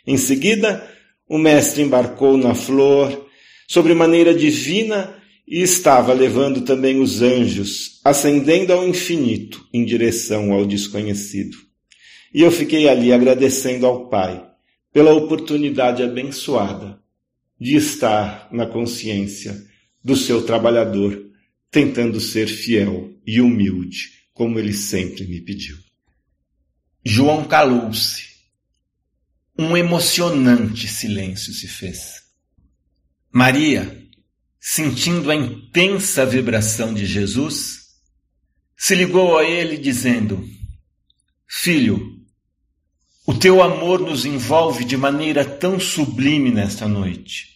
Em 0.06 0.18
seguida, 0.18 0.88
o 1.28 1.38
mestre 1.38 1.82
embarcou 1.82 2.38
na 2.38 2.54
flor, 2.54 3.28
sobre 3.72 3.94
maneira 3.94 4.36
divina, 4.36 5.16
e 5.48 5.62
estava 5.62 6.12
levando 6.12 6.60
também 6.60 7.00
os 7.00 7.22
anjos, 7.22 8.02
ascendendo 8.04 8.74
ao 8.74 8.86
infinito, 8.86 9.66
em 9.72 9.86
direção 9.86 10.52
ao 10.52 10.66
desconhecido. 10.66 11.56
E 12.34 12.42
eu 12.42 12.52
fiquei 12.52 12.90
ali 12.90 13.14
agradecendo 13.14 13.86
ao 13.86 14.10
Pai 14.10 14.46
pela 14.92 15.14
oportunidade 15.14 16.04
abençoada 16.04 17.00
de 17.58 17.78
estar 17.78 18.50
na 18.52 18.66
consciência 18.66 19.66
do 20.04 20.18
seu 20.18 20.46
trabalhador 20.46 21.32
tentando 21.72 22.20
ser 22.20 22.48
fiel 22.48 23.14
e 23.26 23.40
humilde, 23.40 24.10
como 24.34 24.60
ele 24.60 24.74
sempre 24.74 25.26
me 25.26 25.40
pediu. 25.40 25.78
João 27.06 27.46
calou-se. 27.46 28.32
Um 29.58 29.78
emocionante 29.78 30.90
silêncio 30.90 31.54
se 31.54 31.70
fez. 31.70 32.21
Maria, 33.34 33.98
sentindo 34.60 35.32
a 35.32 35.36
intensa 35.36 36.26
vibração 36.26 36.94
de 36.94 37.06
Jesus, 37.06 37.82
se 38.76 38.94
ligou 38.94 39.38
a 39.38 39.44
ele 39.46 39.78
dizendo: 39.78 40.44
Filho, 41.48 42.20
o 43.26 43.34
teu 43.34 43.64
amor 43.64 44.02
nos 44.02 44.26
envolve 44.26 44.84
de 44.84 44.98
maneira 44.98 45.46
tão 45.46 45.80
sublime 45.80 46.52
nesta 46.52 46.90
noite. 46.90 47.48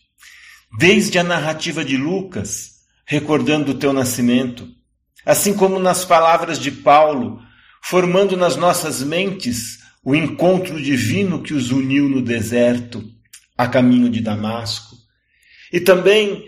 Desde 0.79 1.19
a 1.19 1.23
narrativa 1.23 1.83
de 1.83 1.97
Lucas, 1.97 2.75
recordando 3.05 3.73
o 3.73 3.77
teu 3.77 3.91
nascimento, 3.91 4.69
assim 5.25 5.53
como 5.53 5.77
nas 5.77 6.05
palavras 6.05 6.57
de 6.57 6.71
Paulo, 6.71 7.41
formando 7.83 8.38
nas 8.38 8.55
nossas 8.55 9.03
mentes 9.03 9.79
o 10.01 10.15
encontro 10.15 10.81
divino 10.81 11.43
que 11.43 11.53
os 11.53 11.69
uniu 11.71 12.07
no 12.07 12.21
deserto, 12.21 13.03
a 13.57 13.67
caminho 13.67 14.09
de 14.09 14.21
Damasco, 14.21 14.94
e 15.71 15.80
também 15.80 16.47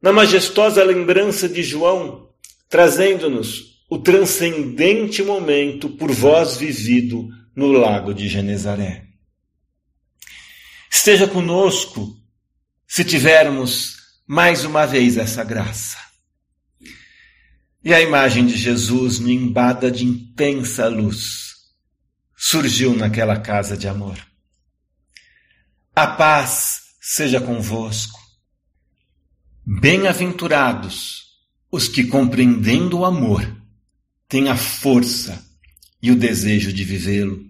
na 0.00 0.12
majestosa 0.12 0.82
lembrança 0.82 1.48
de 1.48 1.62
João, 1.62 2.28
trazendo-nos 2.68 3.72
o 3.88 3.98
transcendente 3.98 5.22
momento 5.22 5.88
por 5.90 6.10
vós 6.10 6.56
vivido 6.56 7.28
no 7.54 7.70
lago 7.70 8.14
de 8.14 8.28
Genezaré. 8.28 9.04
Esteja 10.90 11.28
conosco 11.28 12.16
se 12.86 13.04
tivermos 13.04 13.96
mais 14.26 14.64
uma 14.64 14.86
vez 14.86 15.16
essa 15.16 15.44
graça. 15.44 15.98
E 17.84 17.92
a 17.92 18.00
imagem 18.00 18.46
de 18.46 18.56
Jesus, 18.56 19.18
nimbada 19.18 19.90
de 19.90 20.04
intensa 20.04 20.88
luz, 20.88 21.54
surgiu 22.36 22.94
naquela 22.94 23.40
casa 23.40 23.76
de 23.76 23.88
amor. 23.88 24.16
A 25.94 26.06
paz 26.06 26.80
seja 27.00 27.40
convosco. 27.40 28.21
Bem-aventurados 29.64 31.22
os 31.70 31.88
que, 31.88 32.04
compreendendo 32.04 32.98
o 32.98 33.04
amor, 33.04 33.44
têm 34.28 34.48
a 34.48 34.56
força 34.56 35.44
e 36.02 36.10
o 36.10 36.16
desejo 36.16 36.72
de 36.72 36.84
vivê-lo. 36.84 37.44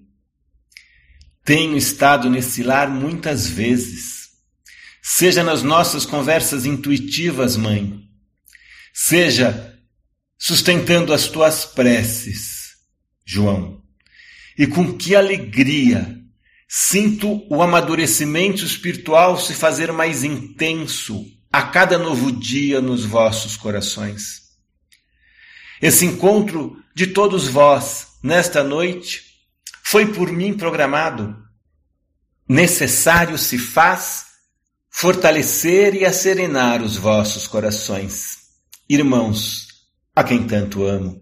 Tenho 1.45 1.77
estado 1.77 2.31
nesse 2.31 2.63
lar 2.63 2.89
muitas 2.89 3.47
vezes 3.49 4.23
seja 5.03 5.43
nas 5.43 5.65
nossas 5.65 6.07
conversas 6.07 6.65
intuitivas, 6.65 7.57
mãe, 7.57 8.09
seja 8.95 9.77
sustentando 10.39 11.13
as 11.13 11.27
tuas 11.27 11.67
preces, 11.67 12.77
João. 13.25 13.83
E 14.57 14.67
com 14.67 14.97
que 14.97 15.17
alegria 15.17 16.21
sinto 16.69 17.45
o 17.53 17.63
amadurecimento 17.63 18.65
espiritual 18.65 19.39
se 19.39 19.55
fazer 19.55 19.93
mais 19.93 20.23
intenso 20.23 21.27
a 21.53 21.63
cada 21.63 21.99
novo 21.99 22.33
dia 22.33 22.81
nos 22.81 23.05
vossos 23.05 23.57
corações. 23.57 24.43
Esse 25.83 26.07
encontro 26.07 26.83
de 26.95 27.09
todos 27.09 27.47
vós 27.47 28.19
nesta 28.23 28.65
noite 28.65 29.25
foi 29.83 30.07
por 30.07 30.33
mim 30.33 30.55
programado. 30.55 31.37
Necessário 32.49 33.37
se 33.37 33.59
faz 33.59 34.27
fortalecer 34.89 35.95
e 35.95 36.05
acerenar 36.05 36.83
os 36.83 36.97
vossos 36.97 37.47
corações. 37.47 38.39
Irmãos, 38.89 39.69
a 40.15 40.25
quem 40.25 40.47
tanto 40.47 40.85
amo, 40.85 41.21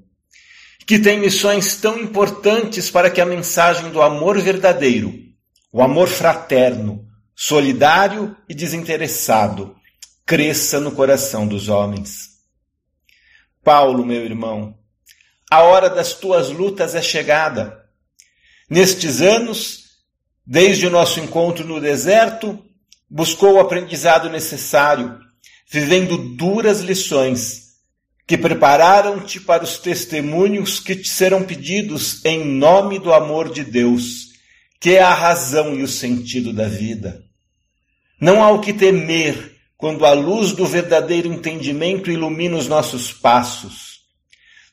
que 0.86 0.98
têm 0.98 1.18
missões 1.18 1.76
tão 1.76 1.98
importantes 1.98 2.90
para 2.90 3.10
que 3.10 3.20
a 3.20 3.26
mensagem 3.26 3.90
do 3.90 4.02
amor 4.02 4.40
verdadeiro, 4.40 5.12
o 5.72 5.82
amor 5.82 6.08
fraterno, 6.08 7.06
solidário 7.34 8.36
e 8.48 8.54
desinteressado, 8.54 9.76
cresça 10.30 10.78
no 10.78 10.92
coração 10.92 11.44
dos 11.44 11.68
homens. 11.68 12.38
Paulo, 13.64 14.06
meu 14.06 14.24
irmão, 14.24 14.78
a 15.50 15.64
hora 15.64 15.90
das 15.90 16.12
tuas 16.12 16.50
lutas 16.50 16.94
é 16.94 17.02
chegada. 17.02 17.84
Nestes 18.70 19.20
anos, 19.20 19.86
desde 20.46 20.86
o 20.86 20.90
nosso 20.90 21.18
encontro 21.18 21.66
no 21.66 21.80
deserto, 21.80 22.64
buscou 23.10 23.54
o 23.54 23.58
aprendizado 23.58 24.30
necessário, 24.30 25.18
vivendo 25.68 26.16
duras 26.36 26.78
lições 26.78 27.70
que 28.24 28.38
prepararam-te 28.38 29.40
para 29.40 29.64
os 29.64 29.78
testemunhos 29.78 30.78
que 30.78 30.94
te 30.94 31.08
serão 31.08 31.42
pedidos 31.42 32.24
em 32.24 32.44
nome 32.44 33.00
do 33.00 33.12
amor 33.12 33.52
de 33.52 33.64
Deus, 33.64 34.28
que 34.78 34.90
é 34.90 35.02
a 35.02 35.12
razão 35.12 35.74
e 35.74 35.82
o 35.82 35.88
sentido 35.88 36.52
da 36.52 36.68
vida. 36.68 37.20
Não 38.20 38.44
há 38.44 38.52
o 38.52 38.60
que 38.60 38.72
temer 38.72 39.58
quando 39.80 40.04
a 40.04 40.12
luz 40.12 40.52
do 40.52 40.66
verdadeiro 40.66 41.26
entendimento 41.32 42.10
ilumina 42.10 42.58
os 42.58 42.68
nossos 42.68 43.14
passos. 43.14 44.00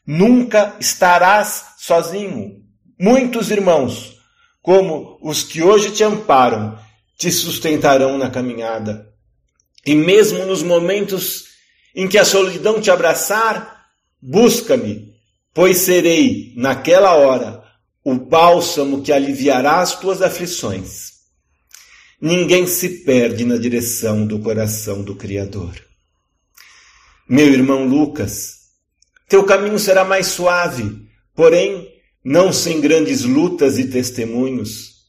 Nunca 0.06 0.76
estarás 0.82 1.64
sozinho. 1.78 2.62
Muitos 3.00 3.50
irmãos, 3.50 4.18
como 4.62 5.18
os 5.22 5.44
que 5.44 5.64
hoje 5.64 5.92
te 5.92 6.04
amparam, 6.04 6.78
te 7.18 7.32
sustentarão 7.32 8.18
na 8.18 8.30
caminhada. 8.30 9.08
E 9.86 9.96
mesmo 9.96 10.46
nos 10.46 10.62
momentos 10.62 11.46
em 11.96 12.06
que 12.06 12.18
a 12.18 12.26
solidão 12.26 12.82
te 12.82 12.92
abraçar, 12.92 13.86
busca-me, 14.22 15.14
pois 15.54 15.78
serei, 15.78 16.54
naquela 16.58 17.16
hora, 17.16 17.64
o 18.04 18.14
bálsamo 18.16 19.02
que 19.02 19.14
aliviará 19.14 19.80
as 19.80 19.98
tuas 19.98 20.22
aflições. 20.22 21.17
Ninguém 22.20 22.66
se 22.66 23.04
perde 23.04 23.46
na 23.46 23.58
direção 23.58 24.26
do 24.26 24.40
coração 24.40 25.04
do 25.04 25.14
Criador. 25.14 25.80
Meu 27.30 27.46
irmão 27.46 27.86
Lucas, 27.88 28.72
teu 29.30 29.44
caminho 29.44 29.78
será 29.78 30.04
mais 30.04 30.26
suave, 30.26 31.08
porém 31.36 31.94
não 32.26 32.52
sem 32.52 32.82
grandes 32.82 33.24
lutas 33.24 33.78
e 33.78 33.88
testemunhos. 33.88 35.06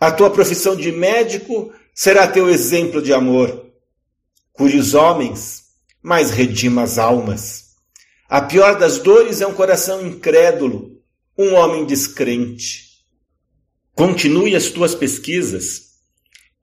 A 0.00 0.10
tua 0.10 0.30
profissão 0.30 0.74
de 0.74 0.90
médico 0.90 1.74
será 1.94 2.26
teu 2.26 2.48
exemplo 2.48 3.02
de 3.02 3.12
amor. 3.12 3.66
Cure 4.54 4.78
os 4.78 4.94
homens, 4.94 5.64
mas 6.02 6.30
redima 6.30 6.84
as 6.84 6.96
almas. 6.96 7.74
A 8.26 8.40
pior 8.40 8.78
das 8.78 8.96
dores 8.96 9.42
é 9.42 9.46
um 9.46 9.52
coração 9.52 10.06
incrédulo, 10.06 11.02
um 11.36 11.52
homem 11.52 11.84
descrente. 11.84 13.04
Continue 13.94 14.56
as 14.56 14.70
tuas 14.70 14.94
pesquisas 14.94 15.89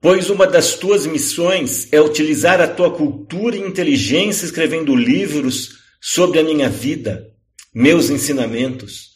pois 0.00 0.30
uma 0.30 0.46
das 0.46 0.74
tuas 0.74 1.06
missões 1.06 1.88
é 1.92 2.00
utilizar 2.00 2.60
a 2.60 2.68
tua 2.68 2.90
cultura 2.90 3.56
e 3.56 3.60
inteligência 3.60 4.44
escrevendo 4.44 4.94
livros 4.94 5.78
sobre 6.00 6.38
a 6.38 6.44
minha 6.44 6.68
vida, 6.68 7.26
meus 7.74 8.08
ensinamentos, 8.08 9.10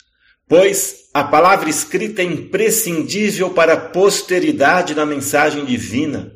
pois 0.48 1.02
a 1.14 1.22
palavra 1.22 1.70
escrita 1.70 2.22
é 2.22 2.24
imprescindível 2.24 3.50
para 3.50 3.74
a 3.74 3.80
posteridade 3.80 4.94
da 4.94 5.06
mensagem 5.06 5.64
divina. 5.64 6.32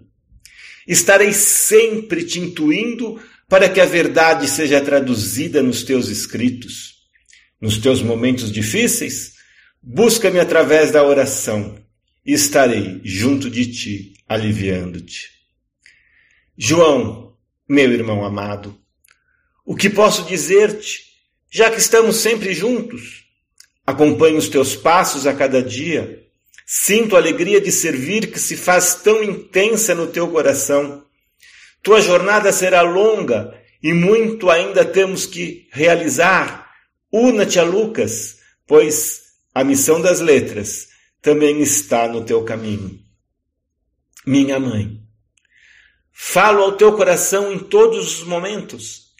Estarei 0.87 1.33
sempre 1.33 2.25
te 2.25 2.39
intuindo 2.39 3.21
para 3.49 3.69
que 3.69 3.81
a 3.81 3.85
verdade 3.85 4.49
seja 4.49 4.81
traduzida 4.81 5.63
nos 5.63 5.83
teus 5.83 6.09
escritos. 6.09 6.95
Nos 7.61 7.79
teus 7.79 8.03
momentos 8.03 8.53
difíceis, 8.53 9.33
busca-me 9.83 10.39
através 10.39 10.93
da 10.93 11.03
oração 11.03 11.86
estarei 12.27 13.01
junto 13.05 13.49
de 13.49 13.67
ti 13.67 14.15
aliviando-te. 14.29 15.31
João, 16.59 17.37
meu 17.69 17.93
irmão 17.93 18.25
amado, 18.25 18.77
o 19.65 19.77
que 19.77 19.89
posso 19.89 20.25
dizer-te, 20.25 21.05
já 21.51 21.71
que 21.71 21.79
estamos 21.79 22.17
sempre 22.17 22.53
juntos? 22.53 23.25
Acompanho 23.87 24.39
os 24.39 24.49
teus 24.49 24.75
passos 24.75 25.27
a 25.27 25.35
cada 25.35 25.63
dia, 25.63 26.25
sinto 26.67 27.15
a 27.15 27.19
alegria 27.19 27.61
de 27.61 27.71
servir 27.71 28.33
que 28.33 28.41
se 28.41 28.57
faz 28.57 28.97
tão 28.97 29.23
intensa 29.23 29.95
no 29.95 30.09
teu 30.09 30.27
coração. 30.29 31.05
Tua 31.83 32.01
jornada 32.01 32.53
será 32.53 32.83
longa 32.83 33.55
e 33.81 33.93
muito 33.93 34.51
ainda 34.51 34.85
temos 34.85 35.27
que 35.27 35.69
realizar. 35.71 36.69
Una-te 37.13 37.61
a 37.61 37.63
Lucas, 37.63 38.39
pois 38.67 39.23
a 39.55 39.63
missão 39.63 40.01
das 40.01 40.19
letras 40.21 40.89
também 41.27 41.61
está 41.61 42.07
no 42.07 42.25
teu 42.25 42.45
caminho 42.45 43.05
minha 44.25 44.61
mãe. 44.61 45.03
Falo 46.13 46.63
ao 46.63 46.77
teu 46.77 46.93
coração 46.97 47.53
em 47.53 47.59
todos 47.59 48.21
os 48.21 48.25
momentos. 48.25 49.13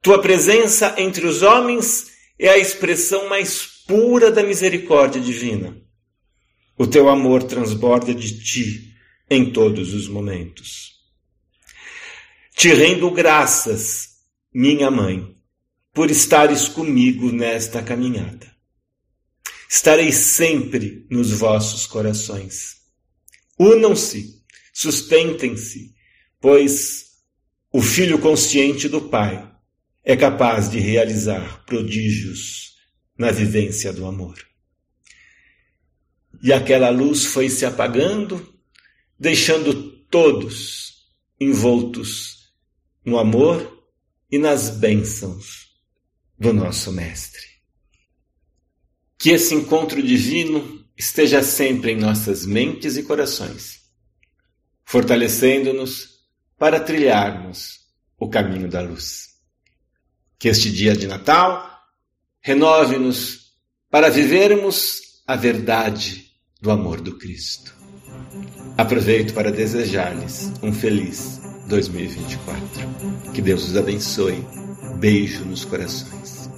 Tua 0.00 0.22
presença 0.22 0.94
entre 0.98 1.26
os 1.26 1.42
homens 1.42 2.12
é 2.38 2.48
a 2.48 2.58
expressão 2.58 3.28
mais 3.28 3.66
pura 3.88 4.30
da 4.30 4.44
misericórdia 4.44 5.20
divina. 5.20 5.76
O 6.78 6.86
teu 6.86 7.08
amor 7.08 7.42
transborda 7.42 8.14
de 8.14 8.40
ti 8.40 8.94
em 9.28 9.52
todos 9.52 9.92
os 9.94 10.06
momentos. 10.06 10.92
Te 12.54 12.72
rendo 12.72 13.10
graças, 13.10 14.10
minha 14.54 14.92
mãe, 14.92 15.36
por 15.92 16.08
estares 16.08 16.68
comigo 16.68 17.32
nesta 17.32 17.82
caminhada. 17.82 18.51
Estarei 19.74 20.12
sempre 20.12 21.06
nos 21.10 21.30
vossos 21.30 21.86
corações. 21.86 22.82
Unam-se, 23.58 24.44
sustentem-se, 24.70 25.94
pois 26.38 27.12
o 27.72 27.80
filho 27.80 28.18
consciente 28.18 28.86
do 28.86 29.00
Pai 29.00 29.50
é 30.04 30.14
capaz 30.14 30.70
de 30.70 30.78
realizar 30.78 31.64
prodígios 31.64 32.76
na 33.16 33.30
vivência 33.30 33.94
do 33.94 34.04
amor. 34.04 34.46
E 36.42 36.52
aquela 36.52 36.90
luz 36.90 37.24
foi 37.24 37.48
se 37.48 37.64
apagando, 37.64 38.54
deixando 39.18 39.72
todos 40.08 41.06
envoltos 41.40 42.52
no 43.02 43.18
amor 43.18 43.88
e 44.30 44.36
nas 44.36 44.68
bênçãos 44.68 45.68
do 46.38 46.52
nosso 46.52 46.92
Mestre. 46.92 47.51
Que 49.22 49.30
esse 49.30 49.54
encontro 49.54 50.02
divino 50.02 50.84
esteja 50.98 51.44
sempre 51.44 51.92
em 51.92 51.96
nossas 51.96 52.44
mentes 52.44 52.96
e 52.96 53.04
corações, 53.04 53.82
fortalecendo-nos 54.84 56.08
para 56.58 56.80
trilharmos 56.80 57.82
o 58.18 58.28
caminho 58.28 58.68
da 58.68 58.80
luz. 58.80 59.28
Que 60.40 60.48
este 60.48 60.72
dia 60.72 60.96
de 60.96 61.06
Natal 61.06 61.64
renove-nos 62.40 63.52
para 63.88 64.10
vivermos 64.10 65.22
a 65.24 65.36
verdade 65.36 66.26
do 66.60 66.72
amor 66.72 67.00
do 67.00 67.16
Cristo. 67.16 67.72
Aproveito 68.76 69.34
para 69.34 69.52
desejar-lhes 69.52 70.50
um 70.60 70.72
feliz 70.72 71.40
2024. 71.68 73.32
Que 73.32 73.40
Deus 73.40 73.68
os 73.68 73.76
abençoe. 73.76 74.44
Beijo 74.98 75.44
nos 75.44 75.64
corações. 75.64 76.50